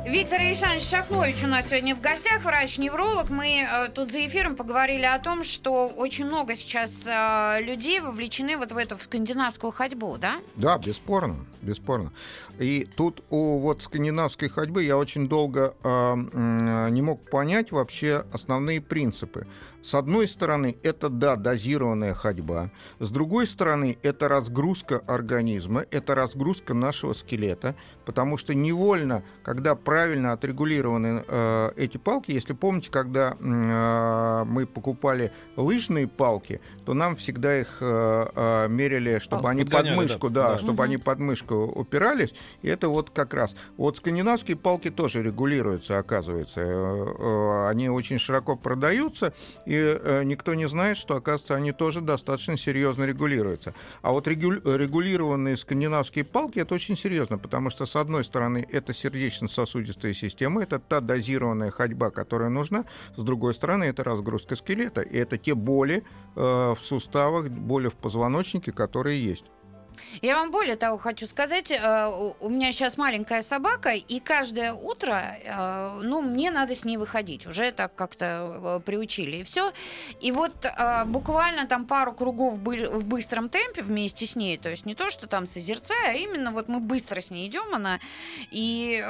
Виктор 0.07 0.39
Александрович 0.39 0.89
Шахнович 0.89 1.43
у 1.43 1.47
нас 1.47 1.67
сегодня 1.69 1.95
в 1.95 2.01
гостях, 2.01 2.43
врач-невролог. 2.43 3.29
Мы 3.29 3.67
э, 3.69 3.89
тут 3.89 4.11
за 4.11 4.25
эфиром 4.25 4.55
поговорили 4.55 5.03
о 5.03 5.19
том, 5.19 5.43
что 5.43 5.85
очень 5.85 6.25
много 6.25 6.55
сейчас 6.55 7.05
э, 7.05 7.61
людей 7.61 7.99
вовлечены 7.99 8.57
вот 8.57 8.71
в 8.71 8.77
эту 8.77 8.97
в 8.97 9.03
скандинавскую 9.03 9.71
ходьбу, 9.71 10.17
да? 10.17 10.37
Да, 10.55 10.79
бесспорно, 10.79 11.45
бесспорно. 11.67 12.11
И 12.59 12.87
тут 12.95 13.23
у 13.29 13.59
вот 13.59 13.83
скандинавской 13.83 14.49
ходьбы 14.49 14.83
я 14.83 14.97
очень 14.97 15.27
долго 15.27 15.73
э, 15.83 16.89
не 16.89 17.01
мог 17.01 17.29
понять 17.29 17.71
вообще 17.71 18.25
основные 18.31 18.81
принципы. 18.81 19.45
С 19.83 19.93
одной 19.95 20.27
стороны, 20.27 20.75
это, 20.83 21.07
да, 21.07 21.37
дозированная 21.37 22.13
ходьба. 22.13 22.71
С 22.99 23.09
другой 23.09 23.47
стороны, 23.47 23.97
это 24.03 24.27
разгрузка 24.27 25.01
организма, 25.07 25.85
это 25.91 26.13
разгрузка 26.13 26.73
нашего 26.73 27.13
скелета, 27.13 27.73
потому 28.05 28.37
что 28.37 28.53
невольно, 28.53 29.23
когда 29.43 29.75
правильно 29.75 30.33
отрегулированы 30.33 31.23
э, 31.25 31.71
эти 31.77 31.97
палки, 31.97 32.31
если 32.31 32.51
помните, 32.53 32.89
когда 32.91 33.37
э, 33.39 34.43
мы 34.45 34.65
покупали 34.65 35.31
лыжные 35.55 36.07
палки, 36.07 36.59
то 36.85 36.93
нам 36.93 37.15
всегда 37.15 37.57
их 37.57 37.77
э, 37.79 38.25
э, 38.35 38.67
мерили, 38.67 39.19
чтобы 39.19 39.47
А, 39.47 39.51
они 39.51 39.63
под 39.63 39.71
подгоняли, 39.71 39.95
мышку, 39.95 40.29
да, 40.29 40.43
да, 40.43 40.51
да. 40.53 40.57
чтобы 40.57 40.73
Мгм. 40.73 40.81
они 40.81 40.97
под 40.97 41.19
мышку 41.19 41.56
упирались. 41.65 42.33
И 42.61 42.67
это 42.67 42.89
вот 42.89 43.09
как 43.09 43.33
раз. 43.33 43.55
Вот 43.77 43.97
скандинавские 43.97 44.57
палки 44.57 44.89
тоже 44.89 45.23
регулируются, 45.23 45.97
оказывается. 45.99 46.61
Э, 46.61 47.05
э, 47.19 47.67
Они 47.69 47.89
очень 47.89 48.19
широко 48.19 48.55
продаются, 48.55 49.33
и 49.65 49.75
э, 49.75 50.23
никто 50.23 50.53
не 50.53 50.67
знает, 50.67 50.97
что, 50.97 51.15
оказывается, 51.15 51.55
они 51.55 51.71
тоже 51.71 52.01
достаточно 52.01 52.57
серьезно 52.57 53.03
регулируются. 53.03 53.73
А 54.01 54.11
вот 54.11 54.27
регу- 54.27 54.61
регулированные 54.77 55.57
скандинавские 55.57 56.23
палки 56.23 56.59
это 56.59 56.75
очень 56.75 56.97
серьезно, 56.97 57.37
потому 57.37 57.69
что, 57.69 57.85
с 57.85 57.95
одной 57.95 58.23
стороны, 58.23 58.67
это 58.71 58.93
сердечно-сосудистая 58.93 60.13
система, 60.13 60.63
это 60.63 60.79
та 60.79 61.01
дозированная 61.01 61.71
ходьба, 61.71 62.09
которая 62.09 62.49
нужна, 62.49 62.85
с 63.15 63.23
другой 63.23 63.53
стороны, 63.53 63.85
это 63.85 64.03
разгрузка 64.03 64.55
скелета, 64.55 65.01
и 65.01 65.17
это 65.17 65.37
те 65.37 65.55
боли 65.55 66.03
в 66.35 66.77
суставах, 66.83 67.49
боли 67.49 67.89
в 67.89 67.95
позвоночнике, 67.95 68.71
которые 68.71 69.23
есть. 69.23 69.45
Я 70.21 70.35
вам 70.37 70.51
более 70.51 70.75
того 70.75 70.97
хочу 70.97 71.25
сказать, 71.27 71.71
э, 71.71 72.33
у- 72.39 72.49
меня 72.49 72.71
сейчас 72.71 72.97
маленькая 72.97 73.43
собака, 73.43 73.91
и 73.93 74.19
каждое 74.19 74.73
утро, 74.73 75.21
э, 75.43 75.99
ну, 76.03 76.21
мне 76.21 76.49
надо 76.51 76.73
с 76.75 76.83
ней 76.85 76.97
выходить. 76.97 77.45
Уже 77.47 77.71
так 77.71 77.93
как-то 77.95 78.25
э, 78.25 78.79
приучили, 78.85 79.37
и 79.37 79.43
все. 79.43 79.71
И 80.21 80.31
вот 80.31 80.53
буквально 81.05 81.67
там 81.67 81.85
пару 81.85 82.13
кругов 82.13 82.55
в 82.55 83.03
быстром 83.05 83.49
темпе 83.49 83.81
вместе 83.83 84.25
с 84.25 84.35
ней, 84.35 84.57
то 84.57 84.69
есть 84.69 84.85
не 84.85 84.95
то, 84.95 85.09
что 85.09 85.27
там 85.27 85.45
созерцая, 85.45 86.11
а 86.11 86.13
именно 86.13 86.51
вот 86.51 86.67
мы 86.67 86.79
быстро 86.79 87.21
с 87.21 87.29
ней 87.29 87.47
идем, 87.47 87.73
она, 87.73 87.99
и 88.51 89.03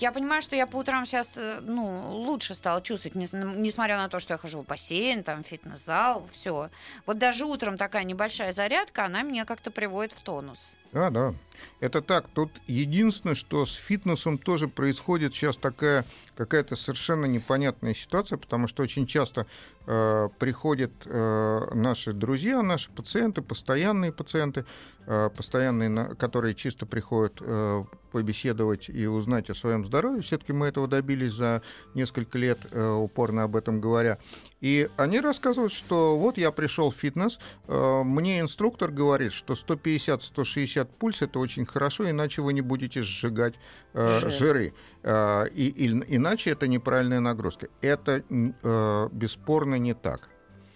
я 0.00 0.12
понимаю, 0.12 0.42
что 0.42 0.56
я 0.56 0.66
по 0.66 0.76
утрам 0.76 1.04
сейчас, 1.06 1.32
ну, 1.62 2.12
лучше 2.22 2.54
стала 2.54 2.80
чувствовать, 2.82 3.14
нес- 3.16 3.32
несмотря 3.32 3.96
на 3.98 4.08
то, 4.08 4.18
что 4.18 4.34
я 4.34 4.38
хожу 4.38 4.62
в 4.62 4.66
бассейн, 4.66 5.22
там, 5.22 5.44
фитнес-зал, 5.44 6.28
все. 6.32 6.70
Вот 7.06 7.18
даже 7.18 7.44
утром 7.44 7.76
такая 7.76 8.04
небольшая 8.04 8.52
зарядка, 8.52 9.04
она 9.04 9.22
меня 9.22 9.44
как-то 9.44 9.70
приводит 9.70 9.99
в 10.08 10.20
тонус. 10.20 10.76
Да, 10.92 11.10
да. 11.10 11.34
Это 11.80 12.00
так. 12.02 12.28
Тут 12.34 12.50
единственное, 12.66 13.34
что 13.34 13.66
с 13.66 13.74
фитнесом 13.74 14.38
тоже 14.38 14.68
происходит 14.68 15.34
сейчас 15.34 15.56
такая 15.56 16.04
какая-то 16.40 16.74
совершенно 16.74 17.26
непонятная 17.26 17.92
ситуация, 17.92 18.38
потому 18.38 18.66
что 18.66 18.82
очень 18.82 19.06
часто 19.06 19.46
э, 19.86 20.28
приходят 20.38 20.90
э, 21.04 21.74
наши 21.74 22.14
друзья, 22.14 22.62
наши 22.62 22.90
пациенты, 22.90 23.42
постоянные 23.42 24.10
пациенты, 24.10 24.64
э, 25.06 25.28
постоянные, 25.36 25.90
на- 25.90 26.14
которые 26.14 26.54
чисто 26.54 26.86
приходят 26.86 27.34
э, 27.42 27.84
побеседовать 28.10 28.88
и 28.88 29.06
узнать 29.06 29.50
о 29.50 29.54
своем 29.54 29.84
здоровье. 29.84 30.22
Все-таки 30.22 30.52
мы 30.54 30.66
этого 30.68 30.88
добились 30.88 31.32
за 31.32 31.60
несколько 31.94 32.38
лет, 32.38 32.58
э, 32.70 32.90
упорно 32.90 33.42
об 33.42 33.54
этом 33.54 33.80
говоря. 33.82 34.16
И 34.62 34.88
они 34.96 35.20
рассказывают, 35.20 35.72
что 35.74 36.18
вот 36.18 36.38
я 36.38 36.50
пришел 36.52 36.90
в 36.90 36.94
фитнес, 36.96 37.38
э, 37.68 38.02
мне 38.02 38.40
инструктор 38.40 38.90
говорит, 38.90 39.32
что 39.34 39.54
150-160 39.54 40.88
пульс 40.98 41.20
это 41.20 41.38
очень 41.38 41.66
хорошо, 41.66 42.08
иначе 42.08 42.40
вы 42.40 42.54
не 42.54 42.62
будете 42.62 43.02
сжигать 43.02 43.54
Жир. 43.94 44.30
жиры. 44.30 44.74
Э, 45.02 45.46
и, 45.48 45.68
и- 45.68 46.16
иначе 46.16 46.50
это 46.50 46.68
неправильная 46.68 47.20
нагрузка. 47.20 47.68
Это 47.80 48.22
э, 48.30 49.08
бесспорно 49.12 49.76
не 49.76 49.94
так. 49.94 50.28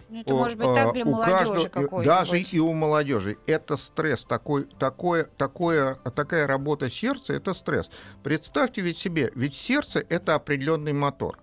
Ну, 0.09 0.21
Это 0.21 0.35
О, 0.35 0.37
может 0.37 0.59
быть 0.59 0.75
так 0.75 0.92
для 0.92 1.04
у 1.04 1.11
молодежи 1.11 1.68
каждого-. 1.68 2.04
Даже 2.04 2.40
и 2.40 2.59
у 2.61 2.73
молодежи. 2.73 3.37
Это 3.47 3.76
стресс. 3.76 4.25
Такой, 4.25 4.64
такое, 4.78 5.25
такое, 5.25 5.97
такая 6.14 6.47
работа 6.47 6.90
сердца– 6.90 7.33
это 7.35 7.52
стресс. 7.54 7.90
Представьте 8.23 8.80
ведь 8.80 8.99
себе, 8.99 9.33
ведь 9.35 9.56
сердце– 9.56 10.04
это 10.09 10.35
определенный 10.37 10.92
мотор. 10.92 11.38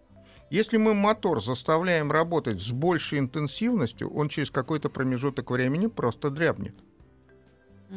Если 0.50 0.78
мы 0.78 0.94
мотор 0.94 1.44
заставляем 1.44 2.12
работать 2.12 2.62
с 2.62 2.72
большей 2.72 3.20
интенсивностью, 3.20 4.10
он 4.14 4.30
через 4.30 4.52
какой-то 4.52 4.90
промежуток 4.90 5.52
времени 5.52 5.88
просто 5.88 6.30
дрябнет. 6.30 6.76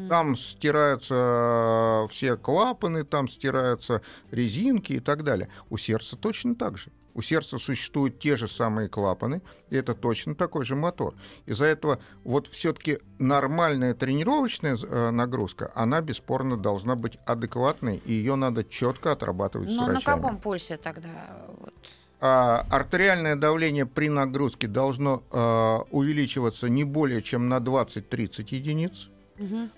Там 0.09 0.37
стираются 0.37 2.07
все 2.11 2.37
клапаны, 2.37 3.05
там 3.05 3.29
стираются 3.29 4.03
резинки 4.31 4.95
и 4.95 5.01
так 5.01 5.23
далее. 5.23 5.49
У 5.71 5.79
сердца 5.79 6.17
точно 6.17 6.55
так 6.55 6.79
же. 6.79 6.91
У 7.15 7.23
сердца 7.23 7.59
существуют 7.59 8.19
те 8.19 8.37
же 8.37 8.49
самые 8.49 8.89
клапаны, 8.89 9.41
и 9.71 9.77
это 9.77 9.95
точно 9.95 10.35
такой 10.35 10.65
же 10.65 10.75
мотор. 10.75 11.15
Из-за 11.47 11.67
этого 11.67 12.01
вот 12.25 12.49
все-таки 12.49 12.99
нормальная 13.21 13.95
тренировочная 13.95 14.77
э, 14.77 15.11
нагрузка, 15.11 15.71
она 15.77 16.01
бесспорно 16.01 16.57
должна 16.57 16.97
быть 16.97 17.17
адекватной, 17.25 18.03
и 18.05 18.13
ее 18.13 18.35
надо 18.35 18.65
четко 18.65 19.13
отрабатывать 19.13 19.71
с 19.71 19.77
Ну, 19.77 19.87
на 19.87 20.01
каком 20.01 20.39
пульсе 20.39 20.77
тогда? 20.77 21.47
Вот. 21.61 21.75
А, 22.21 22.67
артериальное 22.69 23.37
давление 23.37 23.87
при 23.87 24.09
нагрузке 24.09 24.67
должно 24.67 25.23
э, 25.31 25.79
увеличиваться 25.93 26.69
не 26.69 26.83
более 26.83 27.23
чем 27.23 27.49
на 27.49 27.59
20-30 27.59 28.47
единиц, 28.49 29.11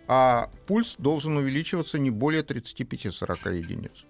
А 0.07 0.51
пульс 0.67 0.95
должен 0.99 1.37
увеличиваться 1.37 1.99
не 1.99 2.11
более 2.11 2.43
35-40 2.43 3.55
единиц. 3.57 4.05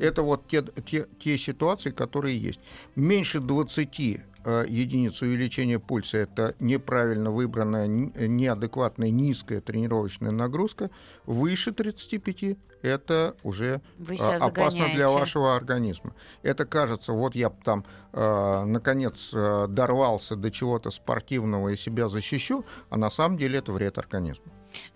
Это 0.00 0.22
вот 0.22 0.46
те, 0.46 0.62
те, 0.86 1.06
те 1.18 1.36
ситуации, 1.38 1.90
которые 1.90 2.38
есть. 2.38 2.60
Меньше 2.94 3.40
20 3.40 3.98
э, 4.44 4.64
единиц 4.68 5.22
увеличения 5.22 5.80
пульса– 5.80 6.18
это 6.18 6.54
неправильно 6.60 7.32
выбранная, 7.32 7.86
н- 7.86 8.12
неадекватная, 8.14 9.10
низкая 9.10 9.60
тренировочная 9.60 10.30
нагрузка. 10.30 10.90
Выше 11.26 11.72
35– 11.72 12.56
это 12.82 13.34
уже 13.42 13.80
а, 14.20 14.36
опасно 14.46 14.78
для 14.94 15.08
вашего 15.08 15.56
организма. 15.56 16.14
Это 16.42 16.64
кажется, 16.64 17.12
вот 17.12 17.34
я 17.34 17.50
там, 17.50 17.84
э, 18.12 18.64
наконец, 18.64 19.30
э, 19.34 19.66
дорвался 19.68 20.36
до 20.36 20.52
чего-то 20.52 20.92
спортивного 20.92 21.70
и 21.70 21.76
себя 21.76 22.08
защищу, 22.08 22.64
а 22.88 22.96
на 22.96 23.10
самом 23.10 23.36
деле 23.36 23.58
это 23.58 23.72
вред 23.72 23.98
организму. 23.98 24.44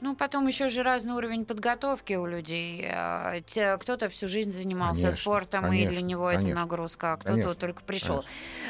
Ну, 0.01 0.15
потом 0.15 0.47
еще 0.47 0.69
же 0.69 0.83
разный 0.83 1.15
уровень 1.15 1.45
подготовки 1.45 2.15
у 2.15 2.27
людей. 2.27 2.87
А, 2.91 3.41
Кто-то 3.81 4.09
всю 4.09 4.29
жизнь 4.29 4.51
занимался 4.51 5.03
Конечно, 5.03 5.21
спортом, 5.21 5.65
и 5.67 5.69
конечно, 5.69 5.91
для 5.91 6.01
него 6.03 6.31
это 6.31 6.41
конечно, 6.41 6.61
нагрузка, 6.61 7.13
а 7.13 7.17
кто-то 7.17 7.33
конечно, 7.33 7.55
только 7.55 7.83
пришел. 7.83 8.25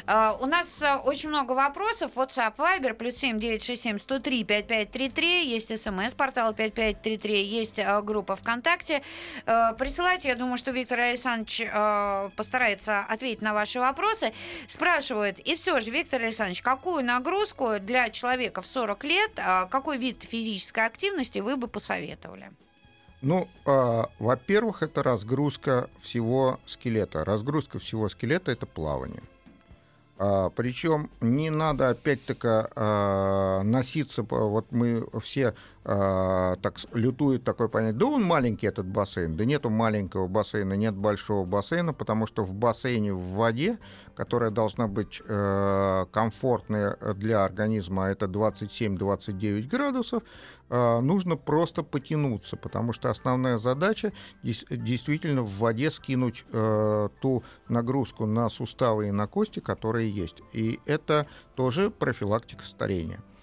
А, 0.05 0.37
у 0.39 0.45
нас 0.45 0.81
а, 0.83 0.99
очень 0.99 1.29
много 1.29 1.53
вопросов. 1.53 2.11
WhatsApp, 2.15 2.55
Viber, 2.57 2.93
плюс 2.93 3.15
7 3.15 3.39
967 3.39 3.99
103 3.99 4.43
5533. 4.43 5.47
Есть 5.47 5.81
смс, 5.81 6.13
портал 6.13 6.53
5533. 6.53 7.43
Есть 7.43 7.79
группа 8.03 8.35
ВКонтакте. 8.35 9.01
Присылайте. 9.45 10.29
Я 10.29 10.35
думаю, 10.35 10.57
что 10.57 10.71
Виктор 10.71 10.99
Александрович 10.99 11.67
постарается 12.35 12.99
ответить 12.99 13.41
на 13.41 13.53
ваши 13.53 13.79
вопросы. 13.79 14.33
Спрашивают, 14.67 15.39
и 15.39 15.55
все 15.55 15.79
же, 15.79 15.91
Виктор 15.91 16.21
Александрович, 16.21 16.61
какую 16.61 17.03
нагрузку 17.03 17.79
для 17.79 18.09
человека 18.09 18.61
в 18.61 18.67
40 18.67 19.03
лет, 19.03 19.31
какой 19.69 19.97
вид 19.97 20.23
физической 20.23 20.85
активности 20.85 20.96
вы 21.41 21.57
бы 21.57 21.67
посоветовали? 21.67 22.51
Ну, 23.21 23.47
а, 23.65 24.09
во-первых, 24.19 24.83
это 24.83 25.01
разгрузка 25.01 25.89
всего 26.01 26.59
скелета. 26.65 27.25
Разгрузка 27.25 27.79
всего 27.79 28.09
скелета– 28.09 28.51
это 28.53 28.65
плавание. 28.65 29.23
А, 30.19 30.49
причем 30.49 31.09
не 31.21 31.49
надо 31.49 31.89
опять-таки 31.89 32.47
а, 32.47 33.61
носиться, 33.63 34.23
вот 34.23 34.71
мы 34.71 35.07
все 35.21 35.41
э, 35.41 35.53
так 35.87 36.79
с- 36.79 36.87
лютует 36.93 37.45
такое 37.45 37.69
понятие, 37.69 37.97
да 37.99 38.07
он 38.07 38.21
маленький 38.23 38.67
этот 38.67 38.85
бассейн, 38.85 39.37
да 39.37 39.45
нету 39.45 39.69
маленького 39.69 40.27
бассейна, 40.27 40.73
нет 40.73 40.95
большого 40.95 41.45
бассейна, 41.45 41.93
потому 41.93 42.27
что 42.27 42.43
в 42.43 42.53
бассейне 42.53 43.13
в 43.13 43.21
воде, 43.35 43.79
которая 44.13 44.51
должна 44.51 44.89
быть 44.89 45.21
э, 45.25 46.05
комфортная 46.11 46.97
для 47.15 47.45
организма, 47.45 48.07
а 48.07 48.09
это 48.09 48.25
27-29 48.25 49.69
градусов, 49.69 50.23
э, 50.69 50.99
нужно 50.99 51.37
просто 51.37 51.83
потянуться, 51.83 52.57
потому 52.57 52.91
что 52.91 53.09
основная 53.09 53.57
задача 53.57 54.11
действительно 54.43 55.43
в 55.43 55.57
воде 55.57 55.89
скинуть 55.89 56.43
э, 56.51 57.09
ту 57.21 57.43
нагрузку 57.69 58.25
на 58.25 58.49
суставы 58.49 59.07
и 59.07 59.11
на 59.11 59.27
кости, 59.27 59.61
которые 59.61 60.09
есть. 60.09 60.41
И 60.51 60.81
это 60.85 61.27
тоже 61.55 61.89
профилактика 61.91 62.65
старения 62.65 63.19
э, 63.19 63.36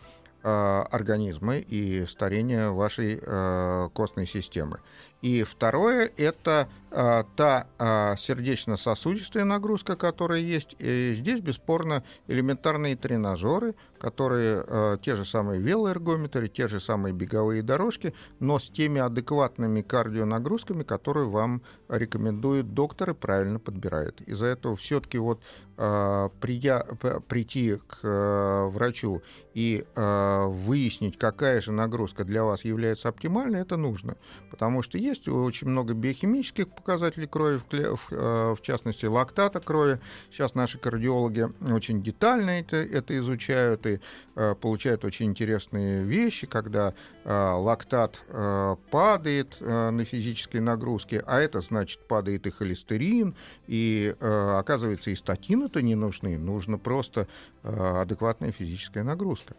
организма 0.45 1.57
и 1.57 2.07
старения 2.07 2.71
вашей 2.71 3.19
э, 3.21 3.89
костной 3.95 4.27
системы. 4.27 4.81
И 5.23 5.43
второе– 5.43 6.11
это 6.17 6.69
та 6.95 7.67
э, 7.81 8.15
сердечно-сосудистая 8.17 9.45
нагрузка, 9.45 9.97
которая 9.97 10.39
есть. 10.39 10.77
И 10.79 11.15
здесь, 11.17 11.41
бесспорно, 11.41 12.05
элементарные 12.29 12.95
тренажеры, 12.95 13.75
которые 13.99 14.65
э, 14.65 14.99
те 15.03 15.17
же 15.17 15.25
самые 15.25 15.61
велоэргометры, 15.61 16.49
те 16.49 16.69
же 16.69 16.81
самые 16.81 17.13
беговые 17.13 17.63
дорожки, 17.65 18.15
но 18.39 18.61
с 18.61 18.69
теми 18.69 19.01
адекватными 19.01 19.83
кардионагрузками, 19.83 20.85
которые 20.85 21.27
вам 21.29 21.63
рекомендует 21.89 22.75
доктор 22.75 23.11
и 23.11 23.15
правильно 23.15 23.59
подбирает. 23.59 24.21
Из-за 24.21 24.47
этого 24.47 24.77
все-таки 24.77 25.19
вот 25.19 25.41
придя, 25.77 26.85
прийти 27.27 27.81
к 27.89 28.69
врачу 28.69 29.23
и 29.55 29.85
выяснить, 29.97 31.19
какая 31.19 31.61
же 31.61 31.73
нагрузка 31.73 32.25
для 32.25 32.45
вас 32.45 32.65
является 32.65 33.09
оптимальной, 33.09 33.63
это 33.63 33.77
нужно. 33.77 34.17
Потому 34.53 34.83
что 34.83 34.99
есть 34.99 35.27
очень 35.27 35.67
много 35.67 35.95
биохимических 35.95 36.69
показателей 36.85 37.27
крови, 37.27 37.59
в, 37.59 38.13
э, 38.13 38.55
в 38.55 38.61
частности, 38.61 39.07
лактата 39.07 39.61
крови. 39.61 39.99
Сейчас 40.31 40.55
наши 40.55 40.79
кардиологи 40.79 41.49
очень 41.73 42.03
детально 42.03 42.61
это, 42.61 42.77
это 42.77 43.17
изучают 43.17 43.87
и 43.87 44.01
э, 44.37 44.55
получают 44.55 45.05
очень 45.05 45.27
интересные 45.27 46.05
вещи, 46.05 46.47
когда 46.47 46.93
э, 47.25 47.33
лактат 47.33 48.23
э, 48.29 48.77
падает 48.91 49.57
э, 49.61 49.91
на 49.91 50.05
физической 50.05 50.61
нагрузке, 50.61 51.23
а 51.27 51.41
это 51.41 51.61
значит 51.63 52.07
падает 52.07 52.47
и 52.47 52.51
холестерин, 52.51 53.35
и 53.67 54.15
э, 54.21 54.57
оказывается 54.59 55.11
и 55.11 55.17
статины-то 55.17 55.81
не 55.81 55.95
нужны, 55.95 56.39
нужно 56.39 56.79
просто 56.79 57.27
э, 57.63 58.01
адекватная 58.03 58.53
физическая 58.53 59.05
нагрузка. 59.05 59.57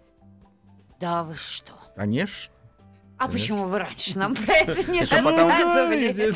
Да 1.00 1.24
вы 1.24 1.36
что? 1.36 1.74
Конечно. 1.96 2.55
А 3.18 3.28
почему 3.30 3.66
вы 3.66 3.80
раньше 3.80 4.18
нам 4.18 4.36
про 4.46 4.54
это 4.54 4.92
не 4.92 5.02
рассказывали? 5.02 6.36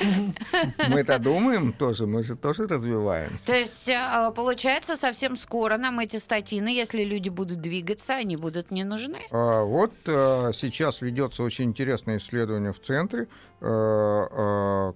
Мы-то 0.89 1.19
думаем 1.19 1.73
тоже, 1.73 2.05
мы 2.07 2.23
же 2.23 2.35
тоже 2.35 2.67
развиваемся. 2.67 3.45
То 3.45 3.55
есть, 3.55 3.87
э, 3.87 4.31
получается, 4.35 4.95
совсем 4.95 5.37
скоро 5.37 5.77
нам 5.77 5.99
эти 5.99 6.17
статины, 6.17 6.69
если 6.69 7.03
люди 7.03 7.29
будут 7.29 7.59
двигаться, 7.61 8.13
они 8.13 8.37
будут 8.37 8.71
не 8.71 8.83
нужны? 8.83 9.19
А, 9.31 9.63
Вот 9.63 9.91
э, 10.05 10.51
сейчас 10.53 11.01
ведется 11.01 11.43
очень 11.43 11.65
интересное 11.65 12.17
исследование 12.17 12.71
в 12.71 12.79
центре, 12.79 13.23
э, 13.23 13.25
э, 13.25 13.48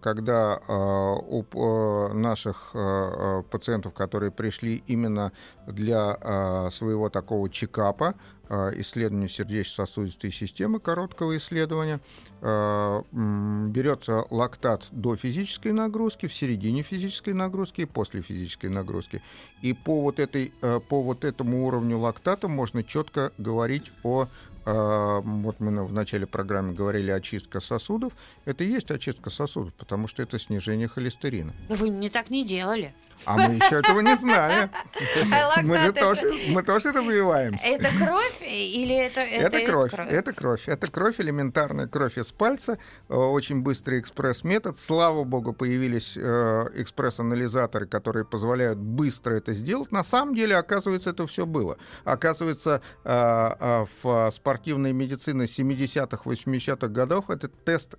когда 0.03 0.59
э, 0.67 0.73
у 0.73 1.43
э, 1.43 2.13
наших 2.13 2.71
э, 2.73 2.77
э, 2.79 3.43
пациентов, 3.49 3.93
которые 3.93 4.31
пришли 4.31 4.83
именно 4.87 5.31
для 5.67 6.69
своего 6.71 7.09
такого 7.09 7.49
чекапа, 7.49 8.15
исследования 8.49 9.29
сердечно-сосудистой 9.29 10.31
системы, 10.31 10.79
короткого 10.81 11.37
исследования, 11.37 12.01
берется 12.41 14.25
лактат 14.29 14.83
до 14.91 15.15
физической 15.15 15.71
нагрузки, 15.71 16.27
в 16.27 16.33
середине 16.33 16.83
физической 16.83 17.33
нагрузки 17.33 17.81
и 17.81 17.85
после 17.85 18.21
физической 18.21 18.67
нагрузки. 18.67 19.21
И 19.61 19.73
по 19.73 20.01
вот, 20.01 20.19
этой, 20.19 20.51
по 20.89 21.01
вот 21.01 21.23
этому 21.23 21.65
уровню 21.65 21.97
лактата 21.97 22.49
можно 22.49 22.83
четко 22.83 23.31
говорить 23.37 23.91
о 24.03 24.27
вот 24.65 25.59
мы 25.59 25.83
в 25.85 25.93
начале 25.93 26.25
программы 26.25 26.73
говорили 26.73 27.11
очистка 27.11 27.59
сосудов. 27.59 28.13
Это 28.45 28.63
и 28.63 28.67
есть 28.67 28.91
очистка 28.91 29.29
сосудов, 29.29 29.73
потому 29.73 30.07
что 30.07 30.23
это 30.23 30.39
снижение 30.39 30.87
холестерина. 30.87 31.53
Ну, 31.69 31.75
Вы 31.75 31.91
мне 31.91 32.09
так 32.09 32.29
не 32.29 32.45
делали. 32.45 32.93
А 33.25 33.37
мы 33.37 33.55
еще 33.55 33.79
этого 33.79 33.99
не 34.01 34.15
знали. 34.15 34.69
Мы 35.63 35.79
же 35.79 35.93
тоже, 35.93 36.33
мы 36.49 36.63
тоже 36.63 36.91
развиваемся. 36.91 37.65
Это 37.65 37.89
кровь 37.97 38.41
или 38.41 38.95
это, 38.95 39.21
это, 39.21 39.57
Это 39.57 39.71
кровь, 39.71 39.91
крови? 39.91 40.09
это 40.09 40.33
кровь, 40.33 40.67
это 40.67 40.91
кровь, 40.91 41.19
элементарная 41.19 41.87
кровь 41.87 42.17
из 42.17 42.31
пальца, 42.31 42.77
э, 43.09 43.13
очень 43.13 43.61
быстрый 43.61 43.99
экспресс-метод. 43.99 44.79
Слава 44.79 45.23
богу, 45.23 45.53
появились 45.53 46.17
э, 46.17 46.65
экспресс-анализаторы, 46.75 47.85
которые 47.85 48.25
позволяют 48.25 48.79
быстро 48.79 49.35
это 49.35 49.53
сделать. 49.53 49.91
На 49.91 50.03
самом 50.03 50.35
деле, 50.35 50.55
оказывается, 50.57 51.11
это 51.11 51.25
все 51.27 51.45
было. 51.45 51.77
Оказывается, 52.03 52.81
э, 53.03 53.85
в 54.03 54.31
спортивной 54.31 54.93
медицине 54.93 55.45
70-х, 55.45 56.29
80-х 56.29 56.87
годов 56.87 57.29
этот 57.29 57.63
тест 57.63 57.95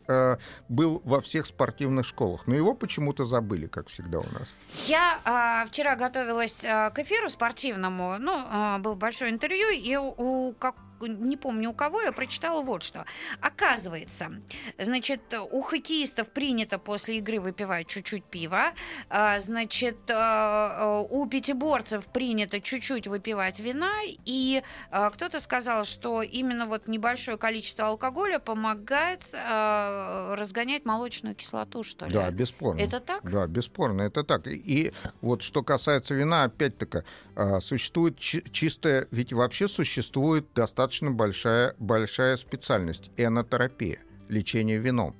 был 0.69 1.01
во 1.05 1.21
всех 1.21 1.47
спортивных 1.47 2.07
школах, 2.07 2.47
но 2.47 2.55
его 2.55 2.75
почему-то 2.75 3.27
забыли, 3.27 3.67
как 3.67 3.89
всегда 3.89 4.19
у 4.19 4.39
нас. 4.39 4.57
Я 4.87 5.04
а, 5.25 5.67
вчера 5.67 5.97
готовилась 5.97 6.65
а, 6.65 6.91
к 6.91 6.99
эфиру 6.99 7.31
спортивному, 7.31 8.17
ну, 8.19 8.33
а, 8.35 8.79
было 8.79 8.95
большое 8.95 9.31
интервью, 9.31 9.71
и 9.71 9.97
у, 9.97 10.15
у 10.17 10.55
как 10.55 10.75
не 11.01 11.37
помню 11.37 11.71
у 11.71 11.75
кого, 11.75 12.01
я 12.03 12.13
прочитала 12.13 12.63
вот 12.63 12.83
что. 12.83 13.05
Оказывается, 13.41 14.31
значит, 14.79 15.21
у 15.51 15.63
хоккеистов 15.63 16.31
принято 16.31 16.79
после 16.79 17.19
игры 17.19 17.41
выпивать 17.41 17.89
чуть-чуть 17.89 18.25
пива, 18.25 18.73
а, 19.09 19.41
значит, 19.41 19.99
а, 20.11 20.77
а, 20.79 21.01
у 21.01 21.27
пятиборцев 21.27 22.07
принято 22.07 22.61
чуть-чуть 22.61 23.07
выпивать 23.07 23.61
вина, 23.61 23.93
и 24.25 24.63
кто-то 25.13 25.41
сказал, 25.41 25.85
что 25.85 26.23
именно 26.23 26.67
вот 26.67 26.87
небольшое 26.89 27.37
количество 27.37 27.89
алкоголя 27.89 28.39
помогает 28.39 29.23
разгонять 29.33 30.85
молочную 30.85 31.35
кислоту, 31.35 31.83
что 31.83 32.07
ли? 32.07 32.13
Да, 32.13 32.31
бесспорно. 32.31 32.81
Это 32.81 33.01
так? 33.01 33.31
Да, 33.31 33.47
бесспорно, 33.47 34.03
это 34.03 34.25
так. 34.25 34.47
И, 34.47 34.93
вот 35.21 35.43
что 35.43 35.63
касается 35.63 36.15
вина, 36.15 36.45
опять-таки, 36.45 36.99
существует 37.61 38.19
чи- 38.19 38.45
чистая, 38.53 39.09
ведь 39.11 39.33
вообще 39.33 39.69
существует 39.69 40.47
достаточно 40.55 40.84
большая, 41.13 41.75
большая 41.79 42.37
специальность– 42.37 43.11
энотерапия, 43.17 43.99
лечение 44.29 44.79
вином. 44.79 45.17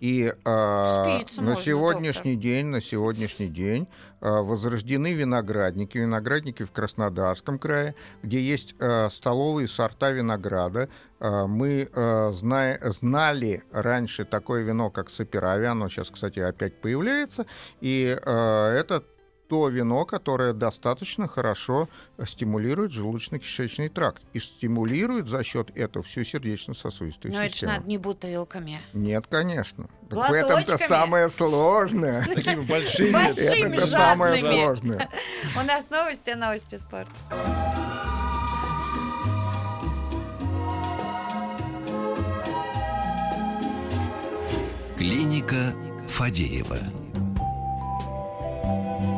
И 0.00 0.26
Спиться 0.26 1.40
на 1.40 1.50
можно, 1.50 1.64
сегодняшний 1.64 2.36
день, 2.36 2.66
на 2.66 2.82
сегодняшний 2.82 3.46
день 3.48 3.88
а, 4.20 4.42
возрождены 4.42 5.14
виноградники, 5.14 5.96
виноградники 5.96 6.62
в 6.64 6.72
Краснодарском 6.72 7.58
крае, 7.58 7.94
где 8.22 8.40
есть 8.40 8.74
а, 8.80 9.08
столовые 9.08 9.66
сорта 9.66 10.10
винограда. 10.10 10.90
А, 11.20 11.46
мы 11.46 11.88
а, 11.94 12.32
зная- 12.32 12.80
знали 12.90 13.62
раньше 13.72 14.24
такое 14.26 14.62
вино, 14.62 14.90
как 14.90 15.08
Саперави, 15.08 15.64
оно 15.66 15.88
сейчас, 15.88 16.10
кстати, 16.10 16.40
опять 16.40 16.80
появляется, 16.82 17.46
и 17.80 18.18
а, 18.26 18.74
это 18.74 19.04
то 19.48 19.68
вино, 19.68 20.04
которое 20.04 20.52
достаточно 20.52 21.28
хорошо 21.28 21.88
стимулирует 22.24 22.92
желудочно-кишечный 22.92 23.88
тракт 23.88 24.22
и 24.32 24.38
стимулирует 24.40 25.26
за 25.28 25.44
счет 25.44 25.70
этого 25.76 26.04
всю 26.04 26.24
сердечно-сосудистую 26.24 27.32
Но 27.32 27.38
Ну, 27.38 27.44
это 27.44 27.52
же 27.52 27.54
систему. 27.60 27.72
надо 27.72 27.88
не 27.88 27.98
бутылками. 27.98 28.80
Нет, 28.92 29.26
конечно. 29.28 29.88
Так 30.08 30.30
в 30.30 30.32
этом-то 30.32 30.78
самое 30.78 31.28
сложное. 31.30 32.24
Такими 32.34 32.60
большими. 32.60 33.12
Большими, 33.12 33.76
Это 33.76 33.86
самое 33.86 34.36
сложное. 34.36 35.10
У 35.56 35.62
нас 35.66 35.90
новости, 35.90 36.30
новости 36.30 36.76
спорта. 36.78 37.10
Клиника 44.96 45.74
Фадеева. 46.08 46.78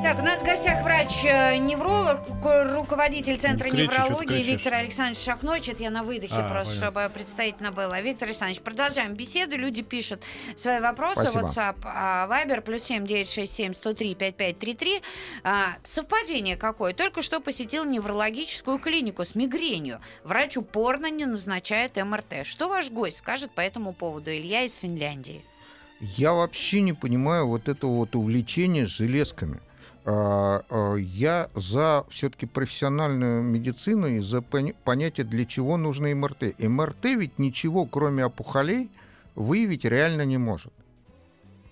Так, 0.06 0.20
у 0.20 0.22
нас 0.22 0.40
в 0.40 0.44
гостях 0.44 0.84
врач-невролог, 0.84 2.20
руководитель 2.76 3.38
Центра 3.38 3.68
Кричи, 3.68 3.82
неврологии 3.82 4.26
кричишь. 4.36 4.46
Виктор 4.46 4.74
Александрович 4.74 5.18
Шахночет. 5.18 5.74
Это 5.74 5.82
я 5.82 5.90
на 5.90 6.04
выдохе 6.04 6.32
А, 6.32 6.48
просто, 6.48 6.74
понятно. 6.74 7.00
чтобы 7.00 7.12
представительно 7.12 7.72
было. 7.72 8.00
Виктор 8.00 8.28
Александрович, 8.28 8.62
продолжаем 8.62 9.14
беседу. 9.14 9.56
Люди 9.56 9.82
пишут 9.82 10.22
свои 10.56 10.78
вопросы. 10.78 11.22
Спасибо. 11.22 11.40
WhatsApp, 11.40 11.76
а, 11.82 12.28
Viber, 12.30 12.60
плюс 12.60 12.84
7 12.84 13.04
967 13.04 13.74
103 13.74 14.14
5533. 14.14 15.02
А, 15.42 15.76
Совпадение 15.82 16.56
какое? 16.56 16.94
Только 16.94 17.22
что 17.22 17.40
посетил 17.40 17.84
неврологическую 17.84 18.78
клинику 18.78 19.24
с 19.24 19.34
мигренью. 19.34 20.00
Врач 20.22 20.56
упорно 20.56 21.10
не 21.10 21.26
назначает 21.26 21.96
МРТ. 21.96 22.44
Что 22.46 22.68
ваш 22.68 22.90
гость 22.90 23.18
скажет 23.18 23.50
по 23.50 23.60
этому 23.60 23.92
поводу? 23.92 24.30
Илья 24.30 24.62
из 24.62 24.74
Финляндии. 24.76 25.44
Я 25.98 26.32
вообще 26.32 26.80
не 26.80 26.92
понимаю 26.92 27.48
вот 27.48 27.66
этого 27.68 27.96
вот 27.96 28.14
увлечения 28.14 28.86
железками. 28.86 29.60
А, 30.08 30.62
а, 30.70 30.94
Я 30.94 31.50
за 31.56 32.04
все-таки 32.10 32.46
профессиональную 32.46 33.42
медицину 33.42 34.06
и 34.06 34.20
за 34.20 34.40
понятие, 34.40 35.26
для 35.26 35.44
чего 35.44 35.76
нужно 35.76 36.14
МРТ. 36.14 36.60
МРТ 36.60 37.04
ведь 37.16 37.38
ничего, 37.40 37.86
кроме 37.86 38.24
опухолей, 38.24 38.88
выявить 39.34 39.84
реально 39.84 40.24
не 40.24 40.38
может. 40.38 40.72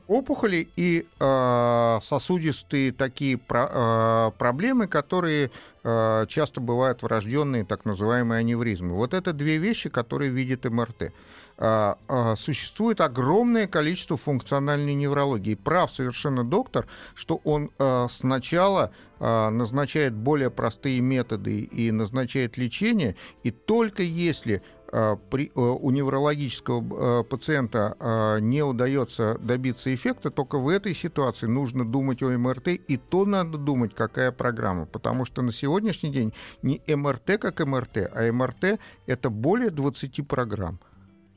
Опухоли 0.08 0.68
и 0.76 1.06
э, 1.18 1.98
сосудистые 2.02 2.92
такие 2.92 3.38
про- 3.38 3.70
э, 3.72 4.30
проблемы, 4.36 4.86
которые 4.88 5.50
э, 5.82 6.26
часто 6.28 6.60
бывают 6.60 7.02
врожденные, 7.02 7.64
так 7.64 7.84
называемые 7.86 8.40
аневризмы. 8.40 8.94
Вот 8.94 9.14
это 9.14 9.32
две 9.32 9.56
вещи, 9.58 9.88
которые 9.88 10.30
видит 10.30 10.64
МРТ. 10.66 11.12
А, 11.56 11.98
а, 12.08 12.36
Существует 12.36 13.00
огромное 13.00 13.66
количество 13.66 14.16
функциональной 14.16 14.94
неврологии. 14.94 15.54
Прав 15.54 15.92
совершенно 15.92 16.42
доктор, 16.44 16.86
что 17.14 17.40
он 17.44 17.70
а, 17.78 18.08
сначала 18.08 18.90
назначает 19.20 20.12
более 20.12 20.50
простые 20.50 21.00
методы 21.00 21.60
и 21.60 21.90
назначает 21.92 22.58
лечение, 22.58 23.14
и 23.42 23.52
только 23.52 24.02
если 24.02 24.60
при, 24.90 25.50
у 25.54 25.90
неврологического 25.90 27.22
пациента 27.22 27.96
не 28.42 28.62
удается 28.62 29.38
добиться 29.38 29.94
эффекта, 29.94 30.30
только 30.30 30.58
в 30.58 30.68
этой 30.68 30.94
ситуации 30.94 31.46
нужно 31.46 31.90
думать 31.90 32.22
о 32.22 32.36
МРТ, 32.36 32.68
и 32.68 32.96
то 32.98 33.24
надо 33.24 33.56
думать, 33.56 33.94
какая 33.94 34.32
программа, 34.32 34.84
потому 34.84 35.24
что 35.24 35.40
на 35.40 35.52
сегодняшний 35.52 36.10
день 36.10 36.34
не 36.60 36.82
МРТ 36.86 37.38
как 37.40 37.64
МРТ, 37.64 38.10
а 38.12 38.30
МРТ 38.30 38.78
это 39.06 39.30
более 39.30 39.70
20 39.70 40.26
программ. 40.28 40.80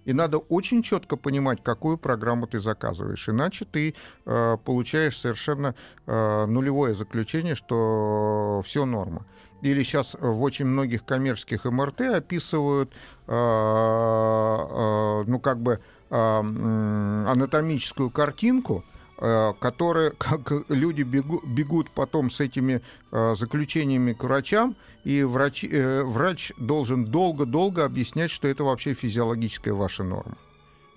И 0.08 0.14
надо 0.14 0.38
очень 0.38 0.84
четко 0.84 1.18
понимать, 1.18 1.62
какую 1.62 1.98
программу 1.98 2.48
ты 2.48 2.62
заказываешь. 2.62 3.28
Иначе 3.28 3.66
ты 3.66 3.94
э, 4.26 4.58
получаешь 4.64 5.20
совершенно 5.20 5.76
э, 6.06 6.46
нулевое 6.46 6.96
заключение, 6.96 7.56
что 7.56 8.62
все 8.66 8.86
норма. 8.86 9.26
Или 9.62 9.84
сейчас 9.84 10.16
в 10.18 10.42
очень 10.42 10.64
многих 10.64 11.04
коммерческих 11.04 11.66
МРТ 11.66 12.02
описывают, 12.02 12.94
э, 13.28 13.34
э, 13.34 15.24
ну 15.28 15.40
как 15.42 15.60
бы 15.60 15.82
э, 16.10 16.16
анатомическую 16.16 18.10
картинку, 18.10 18.86
которые, 19.18 20.12
как 20.18 20.52
люди 20.70 21.02
бегу- 21.02 21.46
бегут 21.46 21.90
потом 21.92 22.30
с 22.32 22.40
этими 22.40 22.82
э, 23.12 23.36
заключениями 23.36 24.14
к 24.14 24.24
врачам, 24.24 24.76
и 25.04 25.24
врач, 25.24 25.64
э, 25.64 26.04
врач 26.04 26.52
должен 26.58 27.06
долго-долго 27.06 27.86
объяснять, 27.86 28.32
что 28.32 28.48
это 28.48 28.64
вообще 28.64 28.94
физиологическая 28.94 29.74
ваша 29.74 30.04
норма. 30.04 30.38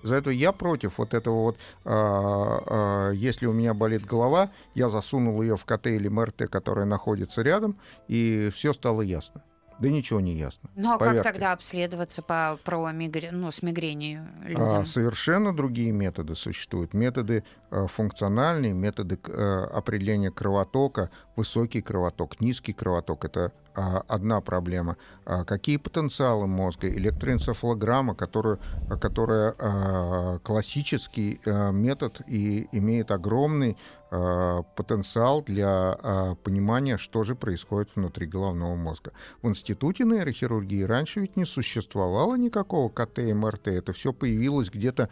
За 0.02 0.16
это 0.16 0.30
я 0.30 0.52
против 0.52 0.98
вот 0.98 1.14
этого 1.14 1.42
вот, 1.42 1.58
а, 1.84 2.62
а, 2.66 3.10
если 3.10 3.46
у 3.46 3.52
меня 3.52 3.74
болит 3.74 4.06
голова, 4.06 4.50
я 4.74 4.88
засунул 4.88 5.42
ее 5.42 5.56
в 5.56 5.64
КТ 5.64 5.88
или 5.88 6.08
МРТ, 6.08 6.48
которая 6.50 6.86
находится 6.86 7.42
рядом, 7.42 7.76
и 8.08 8.50
все 8.54 8.72
стало 8.72 9.02
ясно. 9.02 9.42
Да 9.80 9.88
ничего 9.88 10.20
не 10.20 10.34
ясно. 10.36 10.68
Ну 10.76 10.92
а 10.92 10.98
Поверьте. 10.98 11.22
как 11.22 11.32
тогда 11.32 11.52
обследоваться 11.52 12.22
по, 12.22 12.58
про 12.64 12.92
мигре... 12.92 13.30
ну, 13.32 13.50
с 13.50 13.62
мигренью 13.62 14.28
А, 14.44 14.48
людям? 14.48 14.86
совершенно 14.86 15.56
другие 15.56 15.90
методы 15.90 16.34
существуют. 16.34 16.92
Методы 16.92 17.44
а, 17.70 17.86
функциональные, 17.86 18.74
методы 18.74 19.18
а, 19.28 19.64
определения 19.72 20.30
кровотока, 20.30 21.10
высокий 21.34 21.80
кровоток, 21.80 22.40
низкий 22.40 22.74
кровоток. 22.74 23.24
Это 23.24 23.52
а, 23.69 23.69
одна 23.74 24.40
проблема. 24.40 24.96
А 25.24 25.44
какие 25.44 25.76
потенциалы 25.76 26.46
мозга? 26.46 26.88
Электроэнцефалограмма, 26.88 28.16
а, 28.18 28.96
которая 28.96 29.54
а, 29.58 30.38
классический 30.38 31.40
а, 31.46 31.70
метод 31.70 32.20
и 32.26 32.68
имеет 32.72 33.10
огромный 33.10 33.76
а, 34.10 34.62
потенциал 34.74 35.42
для 35.42 35.96
а, 36.02 36.34
понимания, 36.42 36.98
что 36.98 37.22
же 37.22 37.36
происходит 37.36 37.90
внутри 37.94 38.26
головного 38.26 38.74
мозга. 38.74 39.12
В 39.40 39.48
институте 39.48 40.04
нейрохирургии 40.04 40.82
раньше 40.82 41.20
ведь 41.20 41.36
не 41.36 41.44
существовало 41.44 42.34
никакого 42.34 42.88
КТ 42.88 43.20
и 43.20 43.32
МРТ. 43.32 43.68
Это 43.68 43.92
все 43.92 44.12
появилось 44.12 44.68
где-то 44.68 45.08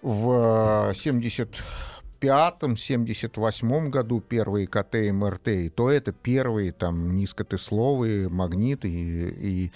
в 0.00 0.92
75-78 2.20 3.88
году 3.88 4.20
первые 4.20 4.66
КТ 4.66 4.96
и 4.96 5.12
МРТ. 5.12 5.48
И 5.48 5.68
то 5.68 5.90
это 5.90 6.12
первые 6.12 6.72
там 6.72 7.16
низкотесловые 7.16 8.28
магниты. 8.28 8.88
И, 8.88 9.64
и, 9.64 9.72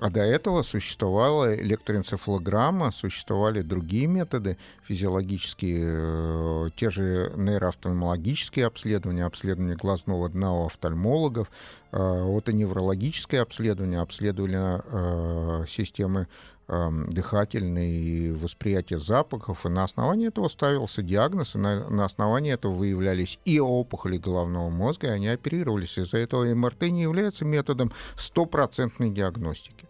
а 0.00 0.10
до 0.10 0.20
этого 0.20 0.62
существовала 0.62 1.54
электроэнцефалограмма, 1.54 2.90
существовали 2.90 3.62
другие 3.62 4.06
методы 4.06 4.56
физиологические, 4.82 5.86
э, 5.86 6.70
те 6.74 6.90
же 6.90 7.32
нейроофтальмологические 7.36 8.66
обследования, 8.66 9.24
обследование 9.24 9.76
глазного 9.76 10.28
дна 10.28 10.54
у 10.54 10.66
офтальмологов, 10.66 11.50
э, 11.92 12.22
вот 12.22 12.48
и 12.48 12.54
неврологическое 12.54 13.42
обследование, 13.42 14.00
обследование 14.00 14.82
э, 14.84 15.64
системы 15.68 16.26
эм, 16.68 17.10
дыхательной 17.10 17.90
и 17.90 18.30
восприятие 18.32 19.00
запахов, 19.00 19.66
и 19.66 19.68
на 19.68 19.84
основании 19.84 20.28
этого 20.28 20.48
ставился 20.48 21.02
диагноз, 21.02 21.54
и 21.54 21.58
на, 21.58 21.88
на 21.88 22.04
основании 22.04 22.52
этого 22.52 22.74
выявлялись 22.74 23.38
и 23.44 23.58
опухоли 23.60 24.18
головного 24.18 24.70
мозга, 24.70 25.08
и 25.08 25.10
они 25.10 25.28
оперировались. 25.28 25.98
Из-за 25.98 26.18
этого 26.18 26.44
МРТ 26.54 26.82
не 26.82 27.02
является 27.02 27.44
методом 27.44 27.92
стопроцентной 28.16 29.10
диагностики. 29.10 29.86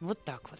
Вот 0.00 0.24
так 0.24 0.50
вот. 0.50 0.58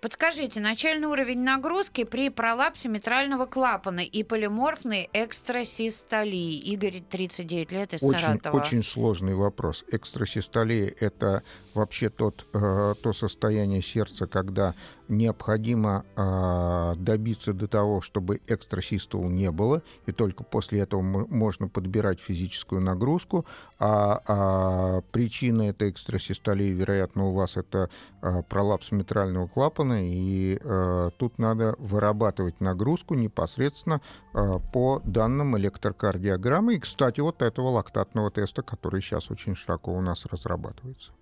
Подскажите, 0.00 0.60
начальный 0.60 1.06
уровень 1.06 1.40
нагрузки 1.42 2.04
при 2.04 2.28
пролапсе 2.28 2.88
митрального 2.88 3.46
клапана 3.46 4.00
и 4.00 4.22
полиморфной 4.22 5.08
экстрасистолии. 5.12 6.58
Игорь, 6.58 7.00
39 7.08 7.72
лет, 7.72 7.94
из 7.94 8.02
Очень, 8.02 8.18
Саратова. 8.18 8.56
очень 8.56 8.82
сложный 8.82 9.34
вопрос. 9.34 9.84
Экстрасистолия— 9.90 10.92
это 11.00 11.42
вообще 11.74 12.08
тот, 12.08 12.46
э, 12.52 12.94
то 13.02 13.12
состояние 13.12 13.82
сердца, 13.82 14.26
когда 14.26 14.74
необходимо 15.08 16.04
э, 16.16 16.94
добиться 16.96 17.52
до 17.52 17.68
того, 17.68 18.00
чтобы 18.00 18.40
экстрасистол 18.46 19.28
не 19.28 19.50
было, 19.50 19.82
и 20.06 20.12
только 20.12 20.44
после 20.44 20.80
этого 20.80 21.02
мо- 21.02 21.26
можно 21.28 21.68
подбирать 21.68 22.20
физическую 22.20 22.80
нагрузку. 22.80 23.44
А, 23.78 24.22
а 24.26 25.00
причина 25.12 25.62
этой 25.62 25.90
экстрасистолии, 25.90 26.70
вероятно, 26.70 27.26
у 27.26 27.34
вас 27.34 27.56
это 27.56 27.90
э, 28.22 28.42
пролапс 28.48 28.92
митрального 28.92 29.46
клапана, 29.46 30.08
и 30.08 30.58
э, 30.62 31.10
тут 31.18 31.38
надо 31.38 31.74
вырабатывать 31.78 32.60
нагрузку 32.60 33.14
непосредственно 33.14 34.00
э, 34.32 34.58
по 34.72 35.02
данным 35.04 35.58
электрокардиограммы. 35.58 36.74
И, 36.76 36.80
кстати, 36.80 37.20
вот 37.20 37.42
этого 37.42 37.68
лактатного 37.68 38.30
теста, 38.30 38.62
который 38.62 39.02
сейчас 39.02 39.30
очень 39.30 39.54
широко 39.54 39.92
у 39.92 40.00
нас 40.00 40.24
разрабатывается. 40.26 41.12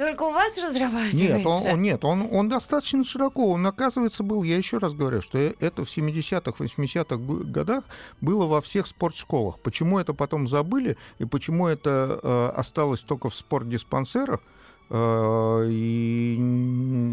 Только 0.00 0.22
у 0.22 0.32
вас 0.32 0.56
разрабатывается? 0.56 1.16
Нет, 1.16 1.46
он, 1.46 1.66
он- 1.66 1.82
нет 1.82 2.04
он, 2.06 2.28
он 2.32 2.48
достаточно 2.48 3.04
широко. 3.04 3.48
Он, 3.52 3.66
оказывается, 3.66 4.22
был, 4.22 4.42
я 4.44 4.56
еще 4.56 4.78
раз 4.78 4.94
говорю, 4.94 5.20
что 5.20 5.36
это 5.36 5.84
в 5.84 5.88
70-х, 5.94 6.52
80-х 6.64 7.16
гу- 7.16 7.44
годах 7.44 7.84
было 8.22 8.46
во 8.46 8.62
всех 8.62 8.86
спортшколах. 8.86 9.58
Почему 9.60 9.98
это 9.98 10.14
потом 10.14 10.48
забыли 10.48 10.96
и 11.18 11.26
почему 11.26 11.66
это 11.66 12.18
э, 12.22 12.46
осталось 12.58 13.00
только 13.00 13.28
в 13.28 13.34
спортдиспансерах 13.34 14.40
э, 14.88 15.66
и 15.70 16.36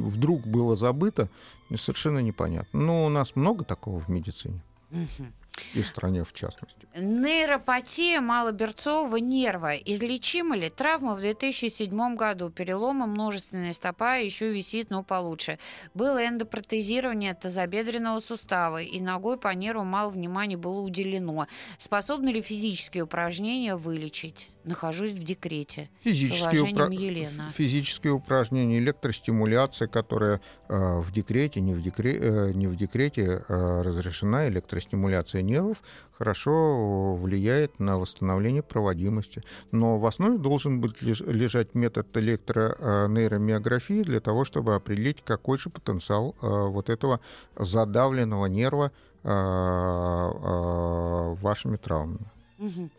вдруг 0.06 0.48
было 0.48 0.78
забыто, 0.78 1.28
совершенно 1.76 2.20
непонятно. 2.20 2.80
Но 2.80 3.06
у 3.06 3.10
нас 3.10 3.36
много 3.36 3.66
такого 3.66 4.00
в 4.00 4.08
медицине 4.08 4.62
Мгм. 4.92 5.34
И 5.74 5.82
в 5.82 5.88
стране 5.88 6.24
в 6.24 6.34
частности. 6.34 6.88
Нейропатия 6.96 8.22
малоберцового 8.22 9.18
нерва. 9.18 9.76
Излечима 9.76 10.56
ли? 10.56 10.70
Травма 10.70 11.16
в 11.16 11.22
2007 11.22 12.16
году. 12.16 12.50
Переломы 12.50 13.08
множественная 13.08 13.74
стопа 13.74 14.18
еще 14.18 14.52
висит, 14.52 14.90
но 14.90 15.04
получше. 15.04 15.60
Было 15.94 16.26
эндопротезирование 16.26 17.34
тазобедренного 17.34 18.20
сустава, 18.20 18.82
и 18.82 19.00
ногой 19.00 19.38
по 19.38 19.54
нерву 19.54 19.84
мало 19.84 20.10
внимания 20.10 20.58
было 20.58 20.82
уделено. 20.82 21.48
Способны 21.78 22.30
ли 22.30 22.42
физические 22.42 23.04
упражнения 23.04 23.76
вылечить? 23.76 24.50
Нахожусь 24.68 25.14
в 25.14 25.24
декрете. 25.24 25.90
Физические, 26.04 26.62
уважением, 26.64 26.92
Елена. 26.92 27.50
физические 27.56 28.12
упражнения, 28.14 28.78
электростимуляция, 28.80 29.88
которая 29.88 30.42
э, 30.68 31.00
в 31.00 31.12
декрете, 31.14 31.62
не 31.62 31.74
в, 31.74 31.80
декре- 31.82 32.20
э, 32.20 32.52
не 32.54 32.68
в 32.68 32.76
декрете 32.76 33.44
э, 33.48 33.82
разрешена, 33.82 34.50
электростимуляция 34.50 35.42
нервов 35.42 35.78
хорошо 36.18 37.16
влияет 37.16 37.80
на 37.80 37.98
восстановление 37.98 38.62
проводимости. 38.62 39.42
Но 39.72 40.00
в 40.00 40.06
основе 40.06 40.38
должен 40.38 40.82
быть 40.82 41.02
леж- 41.02 41.24
лежать 41.26 41.74
метод 41.74 42.08
электронейромиографии 42.18 44.04
для 44.04 44.20
того, 44.20 44.44
чтобы 44.44 44.76
определить, 44.76 45.24
какой 45.24 45.58
же 45.60 45.70
потенциал 45.70 46.36
э, 46.42 46.46
вот 46.48 46.90
этого 46.90 47.22
задавленного 47.56 48.48
нерва 48.48 48.92
э, 49.24 49.30
э, 49.30 51.36
вашими 51.42 51.78
травмами. 51.78 52.26
Мгм. 52.58 52.92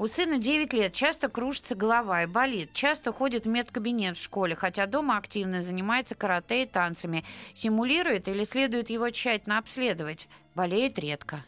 У 0.00 0.06
сына 0.06 0.38
9 0.38 0.72
лет, 0.72 0.94
часто 0.94 1.28
кружится 1.28 1.74
голова 1.74 2.22
и 2.22 2.26
болит. 2.26 2.70
Часто 2.72 3.12
ходит 3.12 3.44
в 3.44 3.48
медкабинет 3.50 4.16
в 4.16 4.22
школе, 4.22 4.56
хотя 4.56 4.86
дома 4.86 5.18
активно 5.18 5.62
занимается 5.62 6.14
карате 6.14 6.62
и 6.62 6.66
танцами. 6.66 7.22
Симулирует 7.52 8.26
или 8.26 8.44
следует 8.44 8.88
его 8.88 9.10
тщательно 9.10 9.58
обследовать? 9.58 10.26
Болеет 10.54 10.98
редко. 10.98 11.44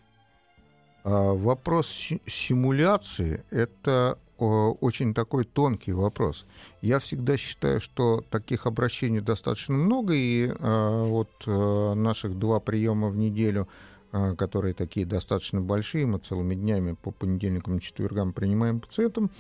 А, 1.03 1.33
Вопрос 1.33 1.89
си- 1.89 2.21
симуляции– 2.27 3.43
это 3.51 4.19
очень 4.37 5.15
такой 5.15 5.45
тонкий 5.45 5.93
вопрос. 5.93 6.45
Я 6.83 6.99
всегда 6.99 7.39
считаю, 7.39 7.81
что 7.81 8.23
таких 8.29 8.67
обращений 8.67 9.21
достаточно 9.21 9.73
много, 9.73 10.13
и 10.13 10.53
а, 10.59 11.05
вот 11.05 11.31
а, 11.47 11.95
наших 11.95 12.39
два 12.39 12.61
приема 12.61 13.09
в 13.09 13.17
неделю, 13.17 13.67
которые 14.13 14.75
такие 14.75 15.07
достаточно 15.07 15.61
большие, 15.61 16.07
мы 16.07 16.19
целыми 16.19 16.55
днями 16.55 16.93
по 16.93 17.11
понедельникам 17.11 17.79
и 17.79 17.81
четвергам 17.81 18.33
принимаем 18.33 18.81
пациентам, 18.81 19.31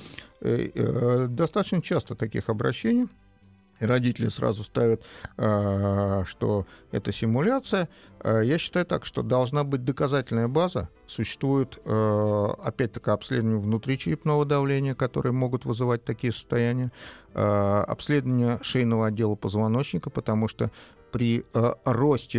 э, 0.40 0.70
э, 0.74 1.26
достаточно 1.28 1.82
часто 1.82 2.14
таких 2.14 2.48
обращений. 2.48 3.08
Родители 3.80 4.28
сразу 4.28 4.62
ставят, 4.62 5.02
а, 5.36 6.24
что 6.24 6.66
это 6.92 7.12
симуляция. 7.12 7.88
А, 8.20 8.40
Я 8.40 8.56
считаю 8.58 8.86
так, 8.86 9.04
что 9.04 9.22
должна 9.22 9.64
быть 9.64 9.84
доказательная 9.84 10.46
база. 10.46 10.88
Существует, 11.08 11.78
опять-таки, 11.84 13.10
обследование 13.10 13.58
внутричерепного 13.58 14.44
давления, 14.44 14.94
которые 14.94 15.32
могут 15.32 15.64
вызывать 15.64 16.04
такие 16.04 16.32
состояния. 16.32 16.92
А, 17.34 17.82
Обследование 17.82 18.60
шейного 18.62 19.08
отдела 19.08 19.34
позвоночника, 19.34 20.10
потому 20.10 20.46
что 20.46 20.70
при 21.12 21.44
э, 21.54 21.74
росте 21.84 22.38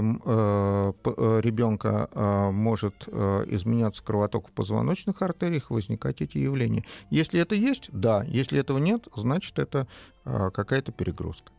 ребенка 1.44 2.10
может 2.52 3.08
э, 3.08 3.46
изменяться 3.48 4.04
кровоток 4.04 4.50
в 4.50 4.52
позвоночных 4.52 5.22
артериях, 5.22 5.70
возникать 5.70 6.22
эти 6.22 6.40
явления. 6.40 6.84
Если 7.10 7.40
это 7.40 7.56
есть, 7.56 7.90
да. 7.92 8.24
Если 8.24 8.60
этого 8.60 8.80
нет, 8.80 9.08
значит, 9.16 9.60
это 9.60 9.88
э, 10.26 10.50
какая-то 10.52 10.92
перегрузка. 10.92 11.52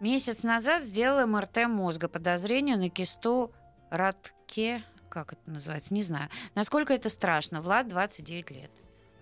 Месяц 0.00 0.42
назад 0.42 0.84
сделала 0.84 1.26
МРТ 1.26 1.66
мозга. 1.68 2.08
Подозрение 2.08 2.76
на 2.76 2.90
кисту 2.90 3.52
Радке. 3.90 4.84
Как 5.08 5.32
это 5.32 5.50
называется? 5.50 5.94
Не 5.94 6.02
знаю. 6.02 6.28
Насколько 6.54 6.92
это 6.92 7.08
страшно? 7.08 7.62
Влад, 7.62 7.88
29 7.88 8.50
лет. 8.50 8.70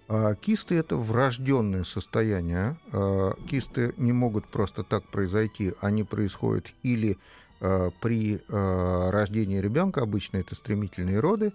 А 0.06 0.34
Кисты 0.34 0.76
это 0.76 0.96
врожденное 0.96 1.84
состояние. 1.84 2.76
А, 2.92 3.32
Кисты 3.48 3.94
не 3.96 4.12
могут 4.12 4.46
просто 4.46 4.84
так 4.84 5.04
произойти. 5.04 5.72
Они 5.80 6.04
происходят 6.04 6.66
или 6.82 7.18
а, 7.60 7.90
при 8.00 8.40
рождении 8.48 9.58
ребенка, 9.58 10.02
обычно 10.02 10.38
это 10.38 10.54
стремительные 10.54 11.20
роды, 11.20 11.52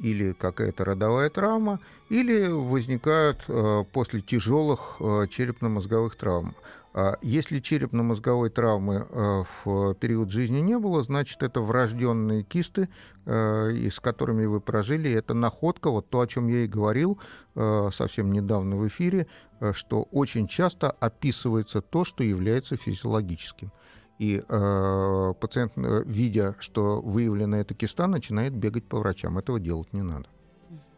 или 0.00 0.32
какая-то 0.38 0.84
родовая 0.84 1.30
травма, 1.30 1.80
или 2.10 2.48
возникают 2.48 3.46
после 3.92 4.20
тяжелых 4.20 4.96
черепно-мозговых 5.30 6.16
травм. 6.16 6.54
А 6.98 7.16
Если 7.22 7.60
черепно-мозговой 7.60 8.50
травмы 8.50 9.06
а, 9.08 9.44
в 9.44 9.94
период 9.94 10.30
жизни 10.30 10.58
не 10.58 10.76
было, 10.76 11.04
значит, 11.04 11.44
это 11.44 11.60
врожденные 11.60 12.42
кисты, 12.42 12.88
и 13.24 13.88
с 13.92 14.00
которыми 14.00 14.46
вы 14.46 14.60
прожили. 14.60 15.12
Это 15.12 15.34
находка, 15.34 15.90
вот 15.90 16.08
то, 16.10 16.20
о 16.20 16.26
чем 16.26 16.48
я 16.48 16.64
и 16.64 16.66
говорил 16.66 17.20
а, 17.54 17.90
совсем 17.92 18.32
недавно 18.32 18.76
в 18.76 18.88
эфире, 18.88 19.28
что 19.74 20.08
очень 20.10 20.48
часто 20.48 20.90
описывается 20.90 21.82
то, 21.82 22.04
что 22.04 22.24
является 22.24 22.76
физиологическим. 22.76 23.70
И 24.18 24.42
э, 24.48 25.34
пациент, 25.40 25.74
э, 25.76 26.02
видя, 26.04 26.56
что 26.58 27.00
выявлена 27.00 27.60
эта 27.60 27.74
киста, 27.74 28.08
начинает 28.08 28.52
бегать 28.52 28.88
по 28.88 28.98
врачам. 28.98 29.38
Этого 29.38 29.60
делать 29.60 29.92
не 29.92 30.02
надо, 30.02 30.26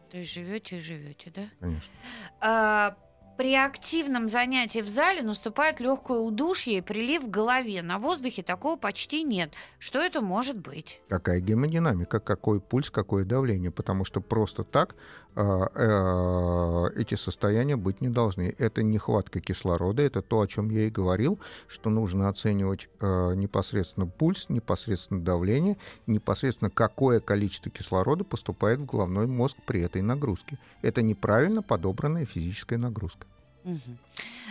То 0.09 0.17
есть 0.17 0.33
живете 0.33 0.77
и 0.77 0.81
живете, 0.81 1.31
да? 1.35 1.43
конечно. 1.59 1.93
А, 2.39 2.97
при 3.37 3.55
активном 3.55 4.29
занятии 4.29 4.81
в 4.81 4.87
зале 4.87 5.23
наступает 5.23 5.79
легкое 5.79 6.19
удушье 6.19 6.77
и 6.77 6.81
прилив 6.81 7.23
в 7.23 7.29
голове. 7.29 7.81
На 7.81 7.97
воздухе 7.97 8.43
такого 8.43 8.77
почти 8.77 9.23
нет. 9.23 9.53
Что 9.79 9.99
это 9.99 10.21
может 10.21 10.57
быть? 10.57 11.01
Какая 11.09 11.39
гемодинамика, 11.39 12.19
какой 12.19 12.59
пульс, 12.59 12.89
какое 12.89 13.25
давление, 13.25 13.71
потому 13.71 14.05
что 14.05 14.21
просто 14.21 14.63
так 14.63 14.95
э, 15.35 15.41
э, 15.41 16.89
эти 16.95 17.15
состояния 17.15 17.75
быть 17.75 18.01
не 18.01 18.09
должны. 18.09 18.53
Это 18.57 18.83
нехватка 18.83 19.39
кислорода, 19.39 20.03
это 20.03 20.21
то, 20.21 20.41
о 20.41 20.47
чем 20.47 20.69
я 20.69 20.81
и 20.81 20.89
говорил, 20.89 21.39
что 21.67 21.89
нужно 21.89 22.29
оценивать 22.29 22.89
э, 22.99 23.33
непосредственно 23.35 24.05
пульс, 24.05 24.49
непосредственно 24.49 25.23
давление, 25.23 25.77
непосредственно 26.05 26.69
какое 26.69 27.19
количество 27.19 27.71
кислорода 27.71 28.23
поступает 28.23 28.79
в 28.79 28.85
головной 28.85 29.27
мозг 29.27 29.57
при 29.65 29.81
этой 29.81 30.01
нагрузке. 30.01 30.59
Это 30.81 31.01
неправильно 31.01 31.63
подобранная 31.63 32.25
физическая 32.25 32.77
нагрузка. 32.77 33.25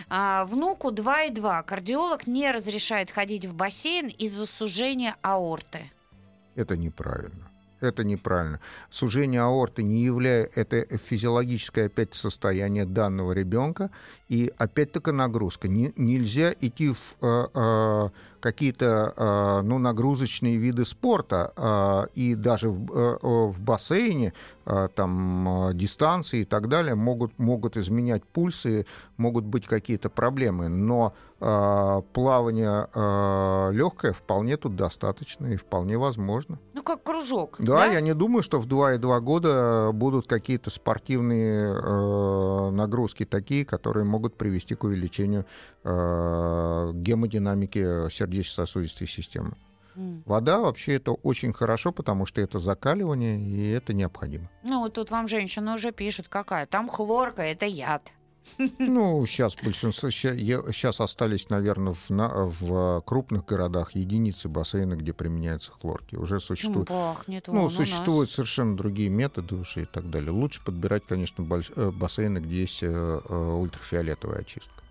А, 0.09 0.45
внуку 0.45 0.91
2,2. 0.91 1.63
Кардиолог 1.63 2.27
не 2.27 2.51
разрешает 2.51 3.11
ходить 3.11 3.45
в 3.45 3.53
бассейн 3.53 4.07
из-за 4.07 4.45
сужения 4.45 5.15
аорты. 5.21 5.91
Это 6.55 6.75
неправильно. 6.75 7.49
Это 7.79 8.03
неправильно. 8.03 8.59
Сужение 8.91 9.41
аорты 9.41 9.81
не 9.81 10.03
является... 10.03 10.59
Это 10.59 10.97
физиологическое 10.97 11.87
опять 11.87 12.13
состояние 12.13 12.85
данного 12.85 13.31
ребенка. 13.31 13.89
И 14.29 14.53
опять-таки 14.57 15.11
нагрузка. 15.11 15.67
Не- 15.67 15.93
нельзя 15.95 16.53
идти 16.61 16.89
в 16.89 17.15
э, 17.21 17.47
э, 17.53 18.09
какие-то 18.41 19.13
э, 19.15 19.61
ну, 19.63 19.77
нагрузочные 19.79 20.57
виды 20.57 20.85
спорта. 20.85 21.53
э, 21.55 22.07
и 22.15 22.35
даже 22.35 22.69
в, 22.69 22.91
э, 22.91 23.17
в 23.21 23.59
бассейне 23.61 24.33
э, 24.65 24.89
там 24.95 25.69
дистанции 25.73 26.41
и 26.41 26.45
так 26.45 26.67
далее 26.67 26.95
могут, 26.95 27.37
могут 27.39 27.77
изменять 27.77 28.25
пульсы, 28.25 28.85
могут 29.17 29.45
быть 29.45 29.67
какие-то 29.67 30.09
проблемы. 30.09 30.67
Но 30.67 31.13
плавание 32.13 32.87
легкое 33.73 34.13
вполне 34.13 34.57
тут 34.57 34.75
достаточно 34.75 35.47
и 35.47 35.55
вполне 35.55 35.97
возможно. 35.97 36.59
Ну, 36.73 36.83
как 36.83 37.03
кружок. 37.03 37.55
Да, 37.57 37.85
я 37.85 37.99
не 38.01 38.13
думаю, 38.13 38.43
что 38.43 38.59
в 38.59 38.67
2,2 38.67 39.19
года 39.21 39.91
будут 39.91 40.27
какие-то 40.27 40.69
спортивные 40.69 41.73
э, 41.73 42.69
нагрузки 42.71 43.25
такие, 43.25 43.65
которые 43.65 44.05
могут 44.05 44.35
привести 44.35 44.75
к 44.75 44.83
увеличению 44.83 45.45
э, 45.83 46.91
гемодинамики 46.93 48.09
сердечно-сосудистой 48.31 49.07
системы. 49.07 49.53
Вода 50.25 50.59
вообще 50.59 50.93
это 50.93 51.11
очень 51.11 51.51
хорошо, 51.51 51.91
потому 51.91 52.25
что 52.25 52.39
это 52.39 52.59
закаливание, 52.59 53.37
и 53.37 53.69
это 53.71 53.93
необходимо. 53.93 54.49
Ну, 54.63 54.79
вот 54.79 54.93
тут 54.93 55.11
вам 55.11 55.27
женщина 55.27 55.73
уже 55.75 55.91
пишет, 55.91 56.27
какая. 56.29 56.65
Там 56.65 56.87
хлорка, 56.87 57.41
это 57.41 57.65
яд. 57.65 58.11
Ну, 58.79 59.23
сейчас 59.27 59.55
большинство, 59.61 60.09
сейчас 60.09 61.01
остались, 61.01 61.49
наверное, 61.49 61.93
в, 61.93 62.09
на- 62.09 62.45
в 62.45 63.01
крупных 63.05 63.45
городах 63.45 63.93
единицы 63.93 64.47
бассейна, 64.47 64.95
где 64.95 65.11
применяются 65.13 65.71
хлорки. 65.73 66.15
Уже 66.15 66.35
Чем 66.39 66.47
существует 66.47 66.87
пахнет 66.87 67.47
Ну, 67.47 67.61
у 67.61 67.63
нас. 67.65 67.73
существуют 67.75 68.31
совершенно 68.31 68.77
другие 68.77 69.09
методы 69.09 69.55
уже 69.55 69.83
и 69.83 69.85
так 69.85 70.09
далее. 70.09 70.31
Лучше 70.31 70.63
подбирать, 70.63 71.03
конечно, 71.05 71.43
э, 71.75 71.91
бассейны, 71.91 72.39
где 72.39 72.61
есть 72.61 72.81
э, 72.81 72.87
э, 72.87 73.35
ультрафиолетовая 73.35 74.39
очистка. 74.39 74.81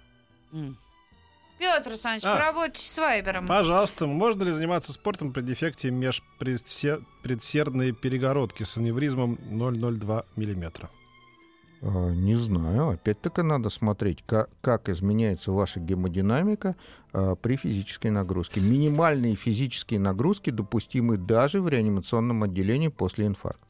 Петр 1.61 1.91
Александрович, 1.91 2.25
А. 2.25 2.37
поработайте 2.37 2.81
с 2.89 2.97
Вайбером. 2.97 3.47
Пожалуйста, 3.47 4.07
можно 4.07 4.45
ли 4.45 4.51
заниматься 4.51 4.93
спортом 4.93 5.35
при 5.35 5.43
дефекте 5.43 5.91
межпредсердной 5.91 7.93
перегородки 7.93 8.63
с 8.63 8.79
аневризмом 8.79 9.35
0,02 9.51 10.25
мм? 10.37 10.89
Э, 11.83 12.13
Не 12.15 12.35
знаю. 12.37 12.89
Опять-таки 12.91 13.43
надо 13.43 13.69
смотреть, 13.69 14.25
как, 14.27 14.49
как 14.63 14.89
изменяется 14.89 15.53
ваша 15.53 15.81
гемодинамика 15.81 16.77
э, 17.13 17.37
при 17.43 17.57
физической 17.57 18.11
нагрузке. 18.11 18.63
Минимальные 18.63 19.35
физические 19.35 20.01
нагрузки 20.01 20.49
допустимы 20.49 21.19
даже 21.19 21.61
в 21.61 21.69
реанимационном 21.69 22.43
отделении 22.43 22.89
после 22.89 23.27
инфаркта. 23.27 23.70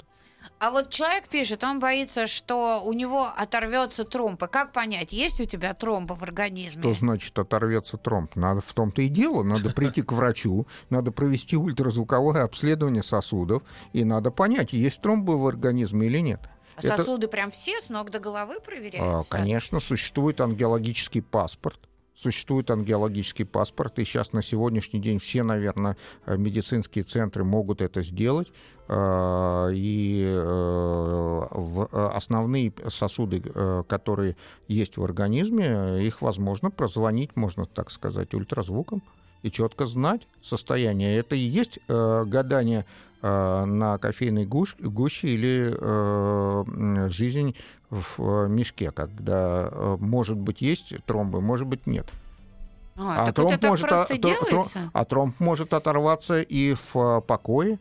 А 0.61 0.71
вот 0.71 0.91
человек 0.91 1.27
пишет, 1.29 1.65
он 1.65 1.79
боится, 1.81 2.27
что 2.27 2.83
у 2.85 2.93
него 2.93 3.33
оторвется 3.35 4.05
тромб. 4.05 4.43
И 4.43 4.47
как 4.47 4.73
понять, 4.73 5.11
есть 5.11 5.41
у 5.41 5.47
тебя 5.47 5.73
тромбы 5.73 6.15
в 6.15 6.23
организме? 6.23 6.83
Что 6.83 6.93
значит 6.93 7.39
оторвется 7.39 7.97
тромб? 7.97 8.37
Надо 8.37 8.61
в 8.61 8.71
том-то 8.75 9.01
и 9.01 9.09
дело. 9.09 9.43
Надо 9.43 9.71
прийти 9.75 10.03
к 10.03 10.13
врачу, 10.13 10.67
надо 10.91 11.13
провести 11.13 11.57
ультразвуковое 11.57 12.45
обследование 12.45 13.03
сосудов, 13.03 13.63
и 13.95 14.05
надо 14.05 14.31
понять, 14.31 14.75
есть 14.75 15.01
тромбы 15.01 15.39
в 15.39 15.47
организме 15.47 16.09
или 16.09 16.19
нет. 16.19 16.41
А 16.77 16.81
это- 16.81 16.99
Сосуды 16.99 17.27
прям 17.29 17.51
все 17.51 17.81
с 17.81 17.89
ног 17.89 18.11
до 18.11 18.21
головы 18.21 18.57
А, 18.59 18.61
проверяются? 18.61 19.31
Конечно, 19.31 19.81
существует 19.81 20.43
ангиологический 20.43 21.23
паспорт. 21.23 21.81
Существует 22.23 22.71
ангиологический 22.71 23.47
паспорт, 23.47 23.99
и 23.99 24.05
сейчас 24.05 24.33
на 24.35 24.43
сегодняшний 24.43 25.01
день 25.01 25.19
все, 25.19 25.43
наверное, 25.43 25.97
э, 26.27 26.37
медицинские 26.37 27.05
центры 27.05 27.45
могут 27.45 27.81
это 27.81 28.03
сделать. 28.03 28.53
А, 28.89 29.69
И 29.73 30.27
э, 30.29 31.47
э, 31.51 32.11
основные 32.13 32.73
сосуды, 32.89 33.41
э, 33.43 33.85
которые 33.89 34.37
есть 34.69 34.99
в 34.99 35.05
организме, 35.05 36.05
их 36.05 36.21
возможно 36.21 36.71
прозвонить, 36.71 37.37
можно 37.37 37.65
так 37.65 37.91
сказать, 37.91 38.35
ультразвуком 38.35 39.03
и 39.43 39.51
четко 39.51 39.87
знать 39.87 40.27
состояние. 40.43 41.17
Это 41.17 41.37
и 41.37 41.39
есть 41.39 41.79
э, 41.89 42.25
гадание 42.27 42.85
э, 43.23 43.65
на 43.65 43.97
кофейной 43.97 44.45
гуще 44.45 45.29
или 45.29 45.73
э, 45.73 47.09
жизнь 47.11 47.55
в 47.91 48.45
э, 48.45 48.49
мешке, 48.49 48.91
когда, 48.91 49.69
э, 49.71 49.97
может 50.01 50.37
быть, 50.39 50.63
есть 50.63 50.95
тромбы, 51.07 51.41
может 51.41 51.67
быть, 51.67 51.87
нет. 51.87 52.09
А, 52.97 53.27
А 53.27 53.33
тромб 53.33 53.63
может, 53.63 53.89
просто 53.89 54.15
а? 54.15 54.91
А 54.93 55.05
тромб 55.05 55.41
может 55.41 55.73
оторваться 55.75 56.41
и 56.41 56.75
в 56.75 56.97
э, 56.97 57.21
покое, 57.21 57.79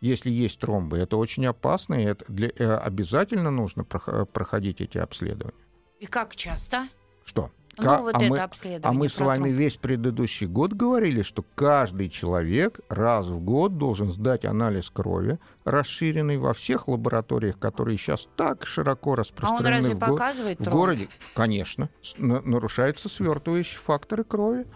если 0.00 0.30
есть 0.30 0.58
тромбы. 0.60 0.98
Это 0.98 1.16
очень 1.16 1.46
опасно, 1.46 1.94
и 1.94 2.04
это 2.04 2.24
для, 2.28 2.48
обязательно 2.78 3.50
нужно 3.50 3.82
прох- 3.82 4.26
проходить 4.26 4.80
эти 4.80 4.98
обследования. 4.98 5.54
И 6.00 6.06
как 6.06 6.36
часто? 6.36 6.88
Что? 7.24 7.50
Ну, 7.78 8.02
вот 8.02 8.14
а, 8.14 8.18
это 8.18 8.30
мы, 8.30 8.38
обследование. 8.38 8.88
а 8.88 8.92
мы 8.92 9.08
с 9.08 9.18
вами 9.18 9.44
тромб. 9.44 9.58
весь 9.58 9.76
предыдущий 9.76 10.46
год 10.46 10.72
говорили, 10.72 11.22
что 11.22 11.44
каждый 11.54 12.08
человек 12.08 12.80
раз 12.88 13.26
в 13.26 13.38
год 13.40 13.76
должен 13.76 14.08
сдать 14.08 14.44
анализ 14.44 14.88
крови, 14.90 15.38
расширенный 15.64 16.38
во 16.38 16.54
всех 16.54 16.88
лабораториях, 16.88 17.58
которые 17.58 17.98
сейчас 17.98 18.28
так 18.36 18.66
широко 18.66 19.10
А 19.10 19.12
он 19.12 19.18
распространены 19.18 19.76
разве 19.76 19.94
в, 19.94 19.98
го- 19.98 20.06
показывает 20.06 20.60
в 20.60 20.70
городе. 20.70 21.08
Конечно, 21.34 21.90
нарушаются 22.18 23.08
свертывающие 23.08 23.78
факторы 23.78 24.24
крови. 24.24 24.66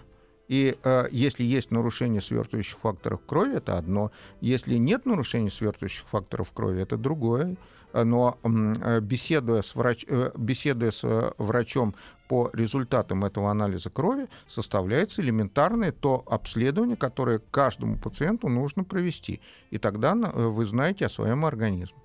И 0.48 0.76
э, 0.82 1.06
если 1.12 1.44
есть 1.44 1.70
нарушение 1.70 2.20
свертывающих 2.20 2.78
факторов 2.80 3.20
крови, 3.24 3.54
это 3.54 3.78
одно. 3.78 4.10
Если 4.40 4.74
нет 4.74 5.06
нарушения 5.06 5.50
свертывающих 5.50 6.06
факторов 6.08 6.50
крови, 6.52 6.82
это 6.82 6.96
другое. 6.96 7.56
Э, 7.92 8.04
Но 8.04 8.38
э, 8.42 9.00
беседуя 9.00 9.62
с, 9.62 9.74
врач, 9.74 10.04
э, 10.08 10.30
беседуя 10.36 10.90
с 10.90 11.34
врачом 11.38 11.94
по 12.28 12.50
результатам 12.52 13.24
этого 13.24 13.50
анализа 13.50 13.90
крови, 13.90 14.28
составляется 14.48 15.20
элементарное 15.20 15.90
то 15.90 16.22
обследование, 16.26 16.96
которое 16.96 17.40
каждому 17.40 17.98
пациенту 17.98 18.48
нужно 18.48 18.84
провести. 18.84 19.40
И 19.70 19.78
тогда 19.78 20.14
вы 20.14 20.64
знаете 20.64 21.06
о 21.06 21.08
своем 21.08 21.44
организме. 21.44 21.98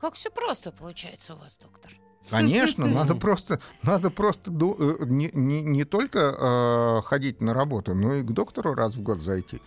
Как 0.00 0.14
все 0.14 0.30
просто 0.30 0.70
получается 0.70 1.34
у 1.34 1.38
вас, 1.38 1.56
доктор. 1.60 1.92
Конечно, 2.30 2.86
надо 2.94 3.14
просто, 3.14 3.60
надо 3.82 4.10
просто 4.10 4.50
не, 4.50 5.30
не, 5.32 5.62
не 5.62 5.84
только 5.84 6.18
э, 6.18 7.02
ходить 7.06 7.40
на 7.40 7.54
работу, 7.54 7.94
но 7.94 8.16
и 8.16 8.22
к 8.22 8.30
доктору 8.30 8.74
раз 8.74 8.94
в 8.94 9.02
год 9.02 9.20
зайти. 9.20 9.60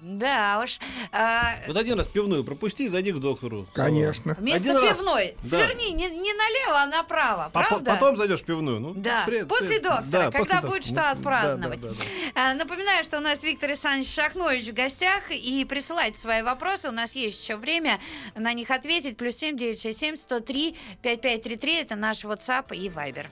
Да 0.00 0.60
уж. 0.62 0.78
А, 1.10 1.54
Вот 1.66 1.76
один 1.76 1.98
раз 1.98 2.06
пивную 2.06 2.44
пропусти 2.44 2.84
и 2.84 2.88
зайди 2.88 3.10
к 3.12 3.16
доктору. 3.18 3.66
Конечно. 3.74 4.34
вместо 4.38 4.70
Один 4.70 4.76
раз. 4.82 4.96
пивной 4.96 5.34
Да. 5.42 5.48
сверни 5.60 5.90
не, 5.92 6.04
не 6.08 6.32
налево, 6.32 6.82
а 6.82 6.86
направо, 6.86 7.46
А 7.46 7.50
по- 7.50 7.62
правда? 7.64 7.90
потом 7.94 8.16
зайдешь 8.16 8.40
в 8.40 8.44
пивную. 8.44 8.78
Ну, 8.78 8.94
Да, 8.94 9.24
привет, 9.26 9.48
после 9.48 9.66
привет. 9.66 9.82
доктора, 9.82 10.04
Да, 10.10 10.30
когда 10.30 10.38
после 10.60 10.68
будет 10.68 10.82
доктора. 10.82 10.82
что 10.82 10.90
Ну, 10.90 10.94
да, 10.94 11.10
отпраздновать. 11.10 11.80
да, 11.80 11.88
да, 11.88 11.94
да. 12.34 12.40
А, 12.50 12.54
Напоминаю, 12.54 13.02
что 13.04 13.18
у 13.18 13.20
нас 13.20 13.42
Виктор 13.42 13.70
Александрович 13.70 14.12
Шахнович 14.14 14.68
в 14.68 14.72
гостях. 14.74 15.30
И 15.30 15.64
присылайте 15.64 16.18
свои 16.18 16.42
вопросы. 16.42 16.88
У 16.88 16.92
нас 16.92 17.14
есть 17.16 17.42
еще 17.42 17.56
время 17.56 17.98
на 18.36 18.52
них 18.52 18.70
ответить. 18.70 19.16
Плюс 19.16 19.36
семь 19.36 19.56
девять 19.56 19.80
шесть 19.80 19.98
семь 19.98 20.16
сто 20.16 20.38
три 20.40 20.76
пять 21.02 21.20
пять 21.20 21.42
три 21.42 21.56
три. 21.56 21.74
Это 21.76 21.96
наш 21.96 22.24
WhatsApp 22.24 22.74
и 22.74 22.88
Viber. 22.88 23.26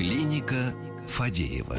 Клиника 0.00 0.72
Фадеева. 1.08 1.76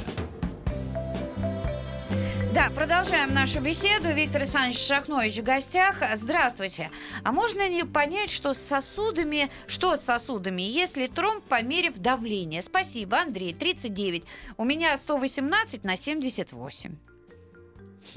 Да, 2.53 2.69
продолжаем 2.69 3.34
нашу 3.34 3.62
беседу. 3.62 4.13
Виктор 4.13 4.41
Александрович 4.41 4.77
Шахнович 4.77 5.39
в 5.39 5.43
гостях. 5.43 6.03
Здравствуйте. 6.17 6.91
А 7.23 7.31
можно 7.31 7.67
ли 7.67 7.81
понять, 7.81 8.29
что 8.29 8.53
с 8.53 8.60
сосудами, 8.60 9.49
что 9.65 9.97
с 9.97 10.01
сосудами, 10.01 10.62
если 10.62 11.07
тромб, 11.07 11.43
померив 11.45 11.97
давление? 11.97 12.62
Спасибо, 12.62 13.17
Андрей, 13.17 13.55
39. 13.55 14.23
У 14.57 14.65
меня 14.65 14.95
118 14.95 15.84
на 15.84 15.95
78. 15.95 16.91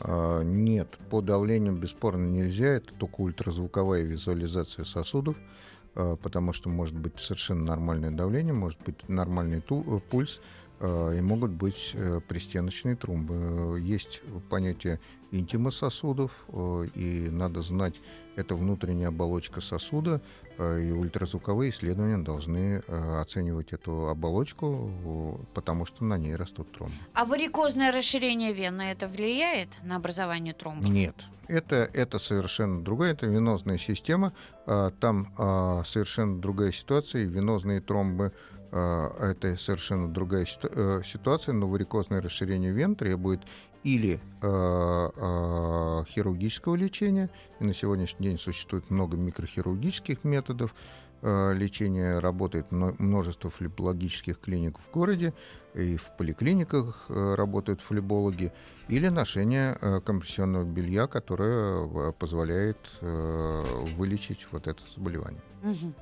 А, 0.00 0.42
Нет, 0.42 0.98
по 1.08 1.22
давлению 1.22 1.76
бесспорно 1.76 2.26
нельзя, 2.26 2.74
это 2.74 2.92
только 2.92 3.22
ультразвуковая 3.22 4.02
визуализация 4.02 4.84
сосудов, 4.84 5.38
потому 5.94 6.52
что 6.52 6.68
может 6.68 6.96
быть 6.96 7.18
совершенно 7.18 7.64
нормальное 7.64 8.10
давление, 8.10 8.52
может 8.52 8.78
быть 8.82 9.08
нормальный 9.08 9.60
ту- 9.60 9.84
э, 9.86 10.00
пульс, 10.10 10.40
а, 10.80 11.12
и 11.12 11.20
могут 11.20 11.52
быть 11.52 11.92
э, 11.94 12.20
пристеночные 12.26 12.96
тромбы. 12.96 13.34
Э, 13.34 13.80
Есть 13.80 14.22
понятие 14.50 14.98
интима 15.30 15.70
сосудов, 15.70 16.32
э, 16.48 16.86
и 16.94 17.28
надо 17.30 17.62
знать, 17.62 17.94
это 18.36 18.54
внутренняя 18.54 19.08
оболочка 19.08 19.60
сосуда, 19.60 20.20
э, 20.58 20.82
и 20.82 20.92
ультразвуковые 20.92 21.70
исследования 21.70 22.18
должны 22.18 22.82
э, 22.86 23.20
оценивать 23.20 23.72
эту 23.72 24.08
оболочку, 24.08 25.44
потому 25.54 25.86
что 25.86 26.04
на 26.04 26.18
ней 26.18 26.36
растут 26.36 26.72
тромбы. 26.72 26.94
А 27.12 27.24
варикозное 27.24 27.92
расширение 27.92 28.52
вены 28.52 28.82
это 28.82 29.08
влияет 29.08 29.68
на 29.82 29.96
образование 29.96 30.54
тромбов? 30.54 30.88
Нет, 30.90 31.14
это, 31.48 31.88
это 31.92 32.18
совершенно 32.18 32.82
другое, 32.82 33.12
это 33.12 33.26
венозная 33.26 33.78
система, 33.78 34.32
а, 34.66 34.90
там 35.00 35.32
а, 35.36 35.82
совершенно 35.84 36.40
другая 36.40 36.72
ситуация, 36.72 37.22
и 37.22 37.26
венозные 37.26 37.80
тромбы 37.80 38.32
а, 38.72 39.30
это 39.30 39.56
совершенно 39.56 40.08
другая 40.12 40.46
э, 40.62 41.02
ситуация, 41.04 41.52
но 41.52 41.68
варикозное 41.68 42.20
расширение 42.20 42.72
вен 42.72 42.96
требует 42.96 43.40
или 43.84 44.18
а, 44.42 45.10
а, 45.16 46.04
хирургического 46.10 46.74
лечения, 46.74 47.30
и 47.60 47.64
на 47.64 47.74
сегодняшний 47.74 48.28
день 48.28 48.38
существует 48.38 48.90
много 48.90 49.16
микрохирургических 49.16 50.24
методов, 50.24 50.74
а, 51.22 51.52
лечения 51.52 52.18
работает 52.18 52.72
мно- 52.72 52.96
множество 52.98 53.50
флебологических 53.50 54.40
клиник 54.40 54.78
в 54.78 54.90
городе, 54.90 55.32
и 55.74 55.96
в 55.96 56.08
поликлиниках 56.16 57.06
э, 57.08 57.34
работают 57.34 57.80
флебологи, 57.80 58.52
или 58.86 59.08
ношение 59.08 59.76
э, 59.80 60.00
компрессионного 60.00 60.64
белья, 60.64 61.08
которое 61.08 61.86
э, 61.86 62.12
позволяет 62.12 62.78
э, 63.00 63.64
вылечить 63.96 64.46
вот 64.52 64.68
это 64.68 64.80
заболевание. 64.94 65.42
Мгм. 65.62 65.94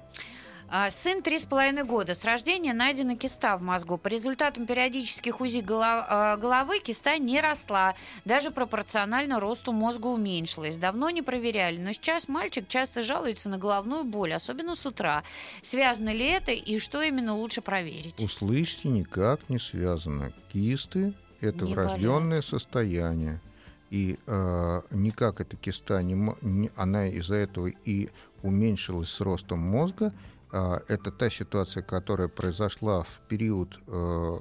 А, 0.74 0.90
Сын 0.90 1.20
три 1.20 1.38
с 1.38 1.44
половиной 1.44 1.84
года. 1.84 2.14
С 2.14 2.24
рождения 2.24 2.72
найдена 2.72 3.14
киста 3.14 3.58
в 3.58 3.62
мозгу. 3.62 3.98
По 3.98 4.08
результатам 4.08 4.64
периодических 4.64 5.42
УЗИ 5.42 5.62
а, 5.68 6.38
головы 6.38 6.78
киста 6.80 7.18
не 7.18 7.42
росла. 7.42 7.94
Даже 8.24 8.50
пропорционально 8.50 9.38
росту 9.38 9.72
мозга 9.72 10.06
уменьшилась. 10.06 10.78
Давно 10.78 11.10
не 11.10 11.20
проверяли, 11.20 11.76
но 11.76 11.92
сейчас 11.92 12.26
мальчик 12.26 12.66
часто 12.68 13.02
жалуется 13.02 13.50
на 13.50 13.58
головную 13.58 14.04
боль, 14.04 14.32
особенно 14.32 14.74
с 14.74 14.86
утра. 14.86 15.24
Связано 15.60 16.08
ли 16.10 16.24
это 16.24 16.52
и 16.52 16.78
что 16.78 17.02
именно 17.02 17.36
лучше 17.36 17.60
проверить? 17.60 18.18
Услышьте, 18.22 18.88
никак 18.88 19.46
не 19.50 19.58
связано. 19.58 20.32
Кисты– 20.54 21.12
это 21.42 21.66
Не 21.66 21.74
врожденное 21.74 22.40
состояние. 22.40 23.42
И 23.90 24.18
э, 24.26 24.82
никак 24.90 25.42
эта 25.42 25.54
киста, 25.58 26.02
не, 26.02 26.14
не- 26.40 26.70
она 26.76 27.08
из-за 27.08 27.34
этого 27.34 27.66
и 27.66 28.08
уменьшилась 28.42 29.10
с 29.10 29.20
ростом 29.20 29.58
мозга. 29.58 30.14
А, 30.52 30.82
это 30.88 31.10
та 31.10 31.30
ситуация, 31.30 31.82
которая 31.82 32.28
произошла 32.28 33.02
в 33.02 33.20
период 33.26 33.80
э, 33.86 34.38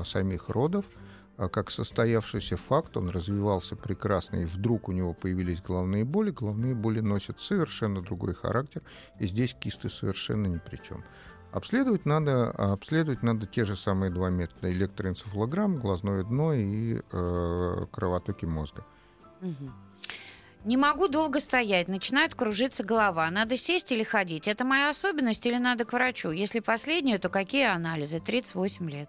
э, 0.00 0.02
самих 0.06 0.48
родов, 0.48 0.86
а 1.36 1.48
как 1.48 1.70
состоявшийся 1.70 2.56
факт, 2.56 2.96
он 2.96 3.10
развивался 3.10 3.76
прекрасно, 3.76 4.36
и 4.36 4.44
вдруг 4.46 4.88
у 4.88 4.92
него 4.92 5.12
появились 5.12 5.60
головные 5.60 6.04
боли. 6.04 6.30
Головные 6.30 6.74
боли 6.74 7.00
носят 7.00 7.40
совершенно 7.40 8.00
другой 8.00 8.34
характер, 8.34 8.82
и 9.18 9.26
здесь 9.26 9.54
кисты 9.54 9.90
совершенно 9.90 10.46
ни 10.46 10.58
при 10.58 10.76
чем. 10.76 11.04
Обследовать 11.52 12.06
надо, 12.06 12.50
обследовать 12.50 13.22
надо 13.22 13.46
те 13.46 13.66
же 13.66 13.76
самые 13.76 14.10
два 14.10 14.30
метода: 14.30 14.72
электроэнцефалограмм, 14.72 15.78
глазное 15.78 16.24
дно 16.24 16.54
и 16.54 17.00
э, 17.12 17.86
кровотоки 17.90 18.46
мозга. 18.46 18.84
Мгм. 19.40 19.72
Не 20.64 20.76
могу 20.76 21.08
долго 21.08 21.40
стоять, 21.40 21.88
начинает 21.88 22.34
кружиться 22.34 22.84
голова. 22.84 23.30
Надо 23.30 23.56
сесть 23.56 23.92
или 23.92 24.02
ходить? 24.04 24.46
Это 24.46 24.64
моя 24.64 24.90
особенность 24.90 25.44
или 25.46 25.56
надо 25.56 25.86
к 25.86 25.92
врачу? 25.94 26.30
Если 26.30 26.60
последнее, 26.60 27.18
то 27.18 27.30
какие 27.30 27.66
анализы? 27.66 28.20
38 28.20 28.90
лет. 28.90 29.08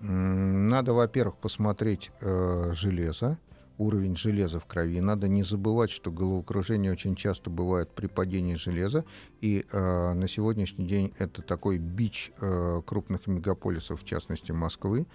Надо, 0.00 0.92
во-первых, 0.92 1.36
посмотреть 1.38 2.12
э, 2.20 2.70
железо, 2.74 3.38
уровень 3.78 4.16
железа 4.16 4.60
в 4.60 4.66
крови. 4.66 5.00
Надо 5.00 5.26
не 5.26 5.42
забывать, 5.42 5.90
что 5.90 6.12
головокружение 6.12 6.92
очень 6.92 7.16
часто 7.16 7.50
бывает 7.50 7.90
при 7.90 8.06
падении 8.06 8.54
железа. 8.54 9.04
И 9.40 9.66
э, 9.70 10.12
на 10.12 10.28
сегодняшний 10.28 10.86
день 10.86 11.12
это 11.18 11.42
такой 11.42 11.78
бич 11.78 12.30
э, 12.40 12.82
крупных 12.86 13.26
мегаполисов, 13.26 14.02
в 14.02 14.04
частности 14.04 14.52
Москвы. 14.52 15.06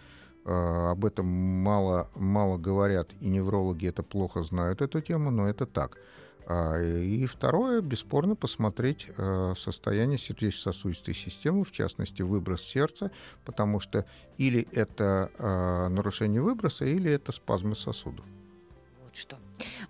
Э, 0.46 0.92
об 0.92 1.06
этом 1.06 1.26
мало, 1.26 2.10
мало 2.16 2.58
говорят, 2.58 3.10
и 3.22 3.28
неврологи 3.28 3.88
это 3.88 4.04
плохо 4.04 4.44
знают, 4.44 4.82
эту 4.82 5.02
тему, 5.02 5.32
но 5.32 5.48
это 5.48 5.66
так. 5.66 5.98
А, 6.46 6.78
И 6.82 7.26
второе, 7.26 7.80
бесспорно, 7.82 8.36
посмотреть 8.36 9.08
э, 9.16 9.54
состояние 9.58 10.18
сердечно-сосудистой 10.18 11.14
системы, 11.14 11.64
в 11.64 11.72
частности, 11.72 12.22
выброс 12.22 12.62
сердца, 12.62 13.12
потому 13.46 13.80
что 13.80 14.06
или 14.38 14.68
это 14.74 15.32
нарушение 15.90 16.42
выброса, 16.42 16.86
или 16.86 17.12
это 17.12 17.32
спазмы 17.32 17.76
сосудов. 17.76 18.26
Вот 19.04 19.16
что. 19.16 19.38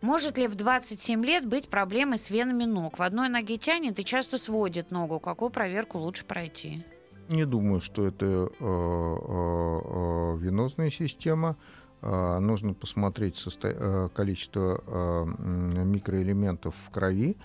Может 0.02 0.38
ли 0.38 0.48
в 0.48 0.56
27 0.56 1.26
лет 1.26 1.48
быть 1.48 1.70
проблемы 1.70 2.18
с 2.18 2.30
венами 2.30 2.66
ног? 2.66 3.00
В 3.00 3.02
одной 3.02 3.30
ноге 3.30 3.58
тянет 3.58 3.98
и 3.98 4.06
часто 4.06 4.38
сводит 4.38 4.92
ногу. 4.92 5.20
Какую 5.20 5.50
проверку 5.50 5.98
лучше 5.98 6.26
пройти? 6.26 6.86
Не 7.30 7.46
думаю, 7.46 7.80
что 7.82 8.08
это 8.08 8.26
э, 8.26 8.28
э, 8.28 8.48
э, 8.60 10.38
венозная 10.40 10.90
система. 10.90 11.56
Э, 12.02 12.40
нужно 12.40 12.74
посмотреть 12.74 13.36
состо- 13.36 14.10
количество 14.10 15.26
микроэлементов 15.86 16.76
в 16.76 16.90
крови. 16.90 17.38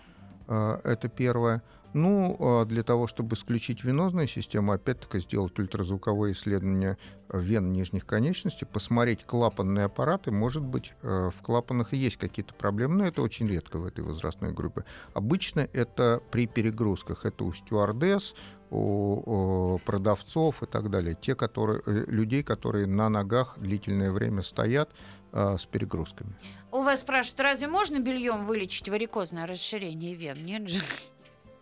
Это 0.49 1.09
первое. 1.14 1.62
Ну, 1.95 2.36
а 2.39 2.64
для 2.64 2.82
того, 2.82 3.07
чтобы 3.07 3.34
исключить 3.34 3.82
венозную 3.82 4.28
систему, 4.28 4.72
опять-таки 4.72 5.20
сделать 5.20 5.59
ультразвуковое 5.59 6.32
исследование 6.32 6.99
вен 7.32 7.72
нижних 7.72 8.07
конечностей, 8.07 8.66
посмотреть 8.66 9.24
клапанные 9.24 9.86
аппараты, 9.86 10.30
может 10.30 10.62
быть, 10.62 10.93
э, 11.03 11.30
в 11.34 11.43
клапанах 11.43 11.93
и 11.93 11.97
есть 11.97 12.16
какие-то 12.16 12.55
проблемы, 12.55 12.97
но 12.97 13.07
это 13.07 13.22
очень 13.22 13.49
редко 13.49 13.78
в 13.78 13.86
этой 13.86 14.05
возрастной 14.05 14.53
группе. 14.53 14.84
Обычно 15.14 15.68
это 15.72 16.22
при 16.30 16.47
перегрузках, 16.47 17.24
это 17.24 17.45
у 17.45 17.53
стюардесс, 17.53 18.34
у, 18.70 19.78
продавцов 19.86 20.62
и 20.62 20.66
так 20.66 20.91
далее, 20.91 21.16
те, 21.20 21.34
которые, 21.34 21.82
э, 21.86 22.05
людей, 22.07 22.43
которые 22.43 22.86
на 22.86 23.09
ногах 23.09 23.59
длительное 23.59 24.12
время 24.12 24.43
стоят, 24.43 24.91
а, 25.30 25.59
с 25.59 25.66
перегрузками. 25.66 26.34
У 26.72 26.82
вас 26.82 27.01
спрашивают, 27.01 27.41
разве 27.41 27.68
можно 27.68 27.99
бельем 27.99 28.47
вылечить 28.47 28.89
варикозное 28.89 29.47
расширение 29.47 30.14
вен? 30.14 30.43
Нет 30.43 30.68
же. 30.68 30.80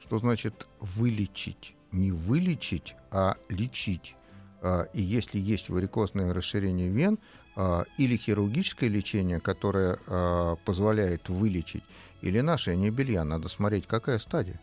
Что 0.07 0.19
значит 0.19 0.69
вылечить? 0.79 1.75
Не 1.91 2.13
вылечить, 2.13 2.95
а 3.11 3.37
лечить. 3.49 4.15
А, 4.63 4.83
и 4.93 5.03
если 5.03 5.39
есть 5.39 5.69
варикозное 5.69 6.33
расширение 6.33 6.91
вен 6.91 7.19
а, 7.57 7.85
или 7.99 8.17
хирургическое 8.17 8.89
лечение, 8.89 9.41
которое 9.41 9.99
позволяет 10.65 11.29
вылечить, 11.29 11.83
или 12.23 12.41
ношение 12.41 12.91
белья, 12.91 13.25
надо 13.25 13.49
смотреть, 13.49 13.87
какая 13.87 14.19
стадия. 14.19 14.61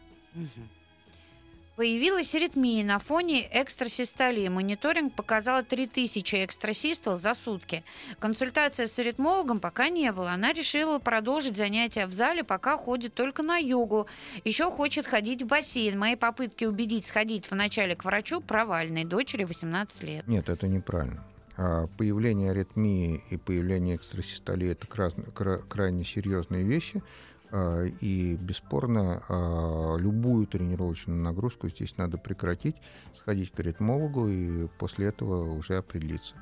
Появилась 1.75 2.35
аритмия 2.35 2.85
на 2.85 2.99
фоне 2.99 3.47
экстрасистолии. 3.51 4.47
Мониторинг 4.47 5.15
показал 5.15 5.63
3000 5.63 6.45
экстрасистол 6.45 7.17
за 7.17 7.33
сутки. 7.33 7.83
Консультация 8.19 8.85
с 8.85 8.99
аритмологом 8.99 9.59
пока 9.59 9.89
не 9.89 10.11
было. 10.11 10.31
Она 10.33 10.53
решила 10.53 10.99
продолжить 10.99 11.57
занятия 11.57 12.05
в 12.05 12.13
зале, 12.13 12.43
пока 12.43 12.77
ходит 12.77 13.15
только 13.15 13.41
на 13.41 13.57
йогу. 13.57 14.05
Еще 14.45 14.69
хочет 14.69 15.07
ходить 15.07 15.41
в 15.41 15.47
бассейн. 15.47 15.97
Мои 15.97 16.15
попытки 16.15 16.65
убедить 16.65 17.07
сходить 17.07 17.49
вначале 17.49 17.95
к 17.95 18.05
врачу 18.05 18.39
провальные. 18.39 19.03
Дочери 19.05 19.43
18 19.43 20.03
лет. 20.03 20.27
Нет, 20.27 20.49
это 20.49 20.67
неправильно. 20.67 21.23
А, 21.57 21.87
появление 21.97 22.51
аритмии 22.51 23.23
и 23.31 23.37
появление 23.37 23.95
экстрасистолии– 23.95 24.69
это 24.71 24.85
крайне 25.67 26.03
серьезные 26.03 26.63
вещи. 26.63 27.01
А, 27.55 27.83
и 27.83 28.35
бесспорно 28.35 29.21
а, 29.29 29.95
любую 29.97 30.47
тренировочную 30.47 31.21
нагрузку 31.21 31.69
здесь 31.69 31.95
надо 31.97 32.17
прекратить, 32.17 32.75
сходить 33.15 33.51
к 33.51 33.59
аритмологу 33.59 34.27
и 34.27 34.67
после 34.79 35.07
этого 35.07 35.53
уже 35.53 35.77
определиться. 35.77 36.35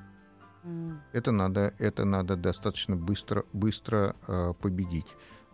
Mm. 0.64 0.99
Это 1.12 1.32
надо, 1.34 1.74
это 1.80 2.05
надо 2.05 2.38
достаточно 2.38 2.95
быстро, 2.95 3.43
быстро 3.51 4.16
а, 4.28 4.53
победить. 4.53 5.07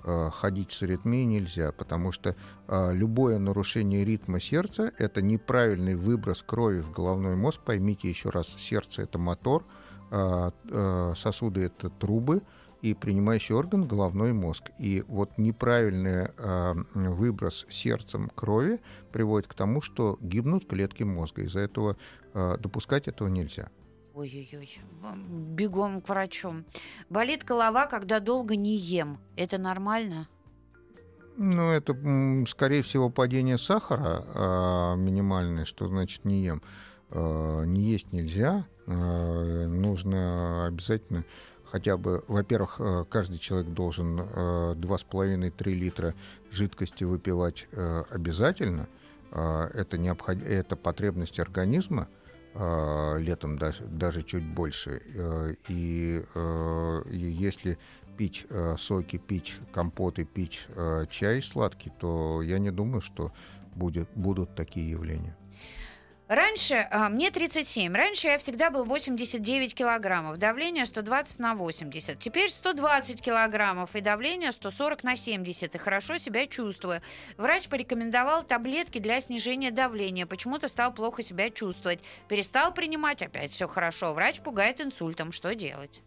Ходить 0.04 0.72
с 0.72 0.84
аритмией 0.84 1.26
нельзя, 1.26 1.74
потому 1.74 2.14
что 2.14 2.38
любое 2.70 3.40
нарушение 3.40 4.06
ритма 4.06 4.40
сердца– 4.40 4.94
это 4.98 5.22
неправильный 5.22 5.96
выброс 5.96 6.44
крови 6.44 6.80
в 6.80 6.92
головной 6.94 7.36
мозг. 7.36 7.60
Поймите 7.66 8.08
еще 8.08 8.30
раз, 8.30 8.48
сердце– 8.48 9.02
это 9.04 9.20
мотор, 9.20 9.66
сосуды– 10.10 11.62
это 11.66 11.90
трубы, 11.90 12.42
и 12.82 12.94
принимающий 12.94 13.56
орган 13.56 13.88
головной 13.88 14.34
мозг. 14.34 14.72
И 14.80 15.04
вот 15.08 15.38
неправильный 15.38 16.30
э, 16.38 16.74
выброс 16.94 17.66
сердцем 17.70 18.30
крови 18.36 18.80
приводит 19.12 19.48
к 19.48 19.54
тому, 19.54 19.82
что 19.82 20.18
гибнут 20.22 20.68
клетки 20.68 21.04
мозга. 21.04 21.44
Из-за 21.44 21.60
этого 21.62 21.98
э, 22.34 22.58
допускать 22.60 23.08
этого 23.08 23.28
нельзя. 23.28 23.70
Ой-ой-ой, 24.14 24.80
бегом 25.28 26.02
к 26.02 26.10
врачу. 26.10 26.52
Болит 27.10 27.44
голова, 27.44 27.86
когда 27.86 28.20
долго 28.20 28.56
не 28.56 28.76
ем. 28.76 29.20
Это 29.36 29.60
нормально? 29.60 30.28
Ну, 31.40 31.70
это, 31.70 31.96
скорее 32.50 32.82
всего, 32.82 33.12
падение 33.12 33.60
сахара 33.60 34.24
э, 34.26 34.96
минимальное, 34.98 35.66
что 35.66 35.86
значит 35.86 36.26
не 36.26 36.44
ем. 36.44 36.64
Э, 37.12 37.64
не 37.68 37.84
есть 37.84 38.12
нельзя. 38.12 38.66
Э, 38.88 39.68
нужно 39.68 40.66
обязательно 40.66 41.24
хотя 41.72 41.98
бы, 41.98 42.24
во-первых, 42.28 42.78
э, 42.80 43.06
каждый 43.10 43.38
человек 43.38 43.70
должен 43.70 44.20
2,5-3 44.20 45.52
э, 45.58 45.70
литра 45.70 46.16
жидкости 46.52 47.04
выпивать 47.04 47.68
э, 47.72 48.04
обязательно. 48.10 48.88
Это, 49.30 49.98
необход... 49.98 50.42
это 50.42 50.78
потребность 50.78 51.38
организма, 51.42 52.08
летом 52.56 53.58
даже, 53.58 53.84
даже 53.84 54.24
чуть 54.24 54.46
больше. 54.46 55.02
И, 55.68 56.24
и 57.12 57.18
если 57.18 57.78
пить 58.18 58.48
соки, 58.78 59.18
пить 59.18 59.60
компоты, 59.74 60.24
пить 60.24 60.66
чай 61.10 61.44
сладкий, 61.44 61.92
то 62.00 62.42
я 62.42 62.58
не 62.58 62.72
думаю, 62.72 63.02
что 63.02 63.34
будет, 63.76 64.08
будут 64.16 64.56
такие 64.56 64.90
явления. 64.90 65.36
Раньше, 66.28 66.88
а, 66.92 67.08
мне 67.08 67.32
37, 67.32 67.96
раньше 67.96 68.28
я 68.28 68.38
всегда 68.38 68.70
был 68.70 68.84
89 68.84 69.74
килограммов, 69.74 70.38
давление 70.38 70.86
120 70.86 71.40
на 71.40 71.56
80. 71.56 72.20
Теперь 72.20 72.50
120 72.50 73.22
килограммов 73.22 73.96
и 73.96 74.02
давление 74.02 74.52
140 74.52 75.04
на 75.04 75.16
70. 75.16 75.76
И 75.76 75.78
хорошо 75.78 76.18
себя 76.18 76.46
чувствую. 76.46 77.02
Врач 77.38 77.70
порекомендовал 77.70 78.44
таблетки 78.44 79.00
для 79.00 79.22
снижения 79.22 79.72
давления. 79.72 80.26
Почему-то 80.26 80.68
стал 80.68 80.94
плохо 80.94 81.24
себя 81.24 81.50
чувствовать. 81.50 82.00
Перестал 82.28 82.74
принимать, 82.74 83.24
опять 83.24 83.54
все 83.54 83.68
хорошо. 83.68 84.14
Врач 84.14 84.42
пугает 84.42 84.82
инсультом. 84.82 85.32
Что 85.32 85.56
делать? 85.56 86.02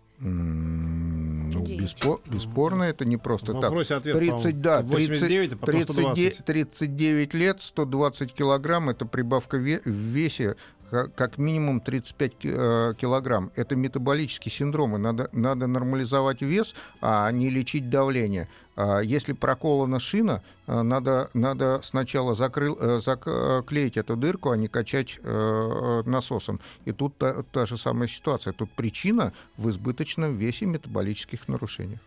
Ну, 1.54 1.64
беспо- 1.64 2.20
бесспорно, 2.26 2.84
это 2.84 3.04
не 3.04 3.16
просто 3.16 3.52
В 3.52 3.60
так. 3.60 3.72
Ответ, 3.72 4.16
30, 4.16 4.60
да, 4.60 4.82
39, 4.82 5.60
30, 5.60 5.96
39, 5.96 6.44
39 6.44 7.34
лет, 7.34 7.62
120 7.62 8.32
килограмм, 8.32 8.90
это 8.90 9.06
прибавка 9.06 9.56
в 9.56 9.86
весе 9.86 10.56
как 10.90 11.38
минимум 11.38 11.80
35 11.80 12.32
э, 12.42 12.94
килограмм. 12.98 13.52
Это 13.56 13.76
метаболический 13.76 14.50
синдром, 14.50 14.96
и 14.96 14.98
надо, 14.98 15.28
надо 15.32 15.66
нормализовать 15.66 16.42
вес, 16.42 16.74
а 17.00 17.30
не 17.30 17.50
лечить 17.50 17.88
давление. 17.90 18.48
А 18.82 19.00
если 19.00 19.34
проколана 19.34 20.00
шина, 20.00 20.42
э, 20.66 20.82
надо, 20.82 21.28
надо 21.34 21.80
сначала 21.82 22.34
закрыл, 22.34 22.78
э, 22.80 23.00
заклеить 23.00 23.98
эту 23.98 24.16
дырку, 24.16 24.50
а 24.50 24.56
не 24.56 24.68
качать 24.68 25.20
насосом. 25.22 26.60
И 26.86 26.92
тут 26.92 27.18
та, 27.18 27.42
та 27.42 27.66
же 27.66 27.76
самая 27.76 28.08
ситуация. 28.08 28.52
Тут 28.52 28.70
причина 28.72 29.32
в 29.56 29.68
избыточном 29.70 30.36
весе 30.36 30.66
метаболических 30.66 31.48
нарушений. 31.48 31.98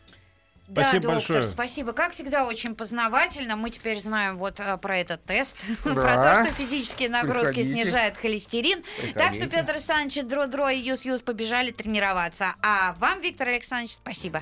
Да, 0.67 0.83
спасибо 0.83 1.13
доктор, 1.13 1.35
большое. 1.35 1.41
спасибо. 1.43 1.93
Как 1.93 2.13
всегда, 2.13 2.47
очень 2.47 2.73
познавательно. 2.73 3.55
Мы 3.55 3.69
теперь 3.69 3.99
знаем 3.99 4.37
вот 4.37 4.59
а, 4.59 4.77
про 4.77 4.97
этот 4.97 5.23
тест, 5.25 5.57
да. 5.85 5.93
про 5.93 6.15
то, 6.15 6.45
что 6.45 6.53
физические 6.55 7.09
нагрузки 7.09 7.53
Приходите. 7.53 7.83
снижают 7.83 8.17
холестерин. 8.17 8.81
Приходите. 8.81 9.19
Так 9.19 9.35
что 9.35 9.47
Петр 9.47 9.71
Александрович 9.73 10.23
Дро-Дро 10.23 10.69
и 10.69 10.79
Юс-Юс 10.79 11.21
побежали 11.21 11.71
тренироваться. 11.71 12.55
А 12.61 12.95
вам, 12.97 13.21
Виктор 13.21 13.49
Александрович, 13.49 13.91
спасибо. 13.91 14.41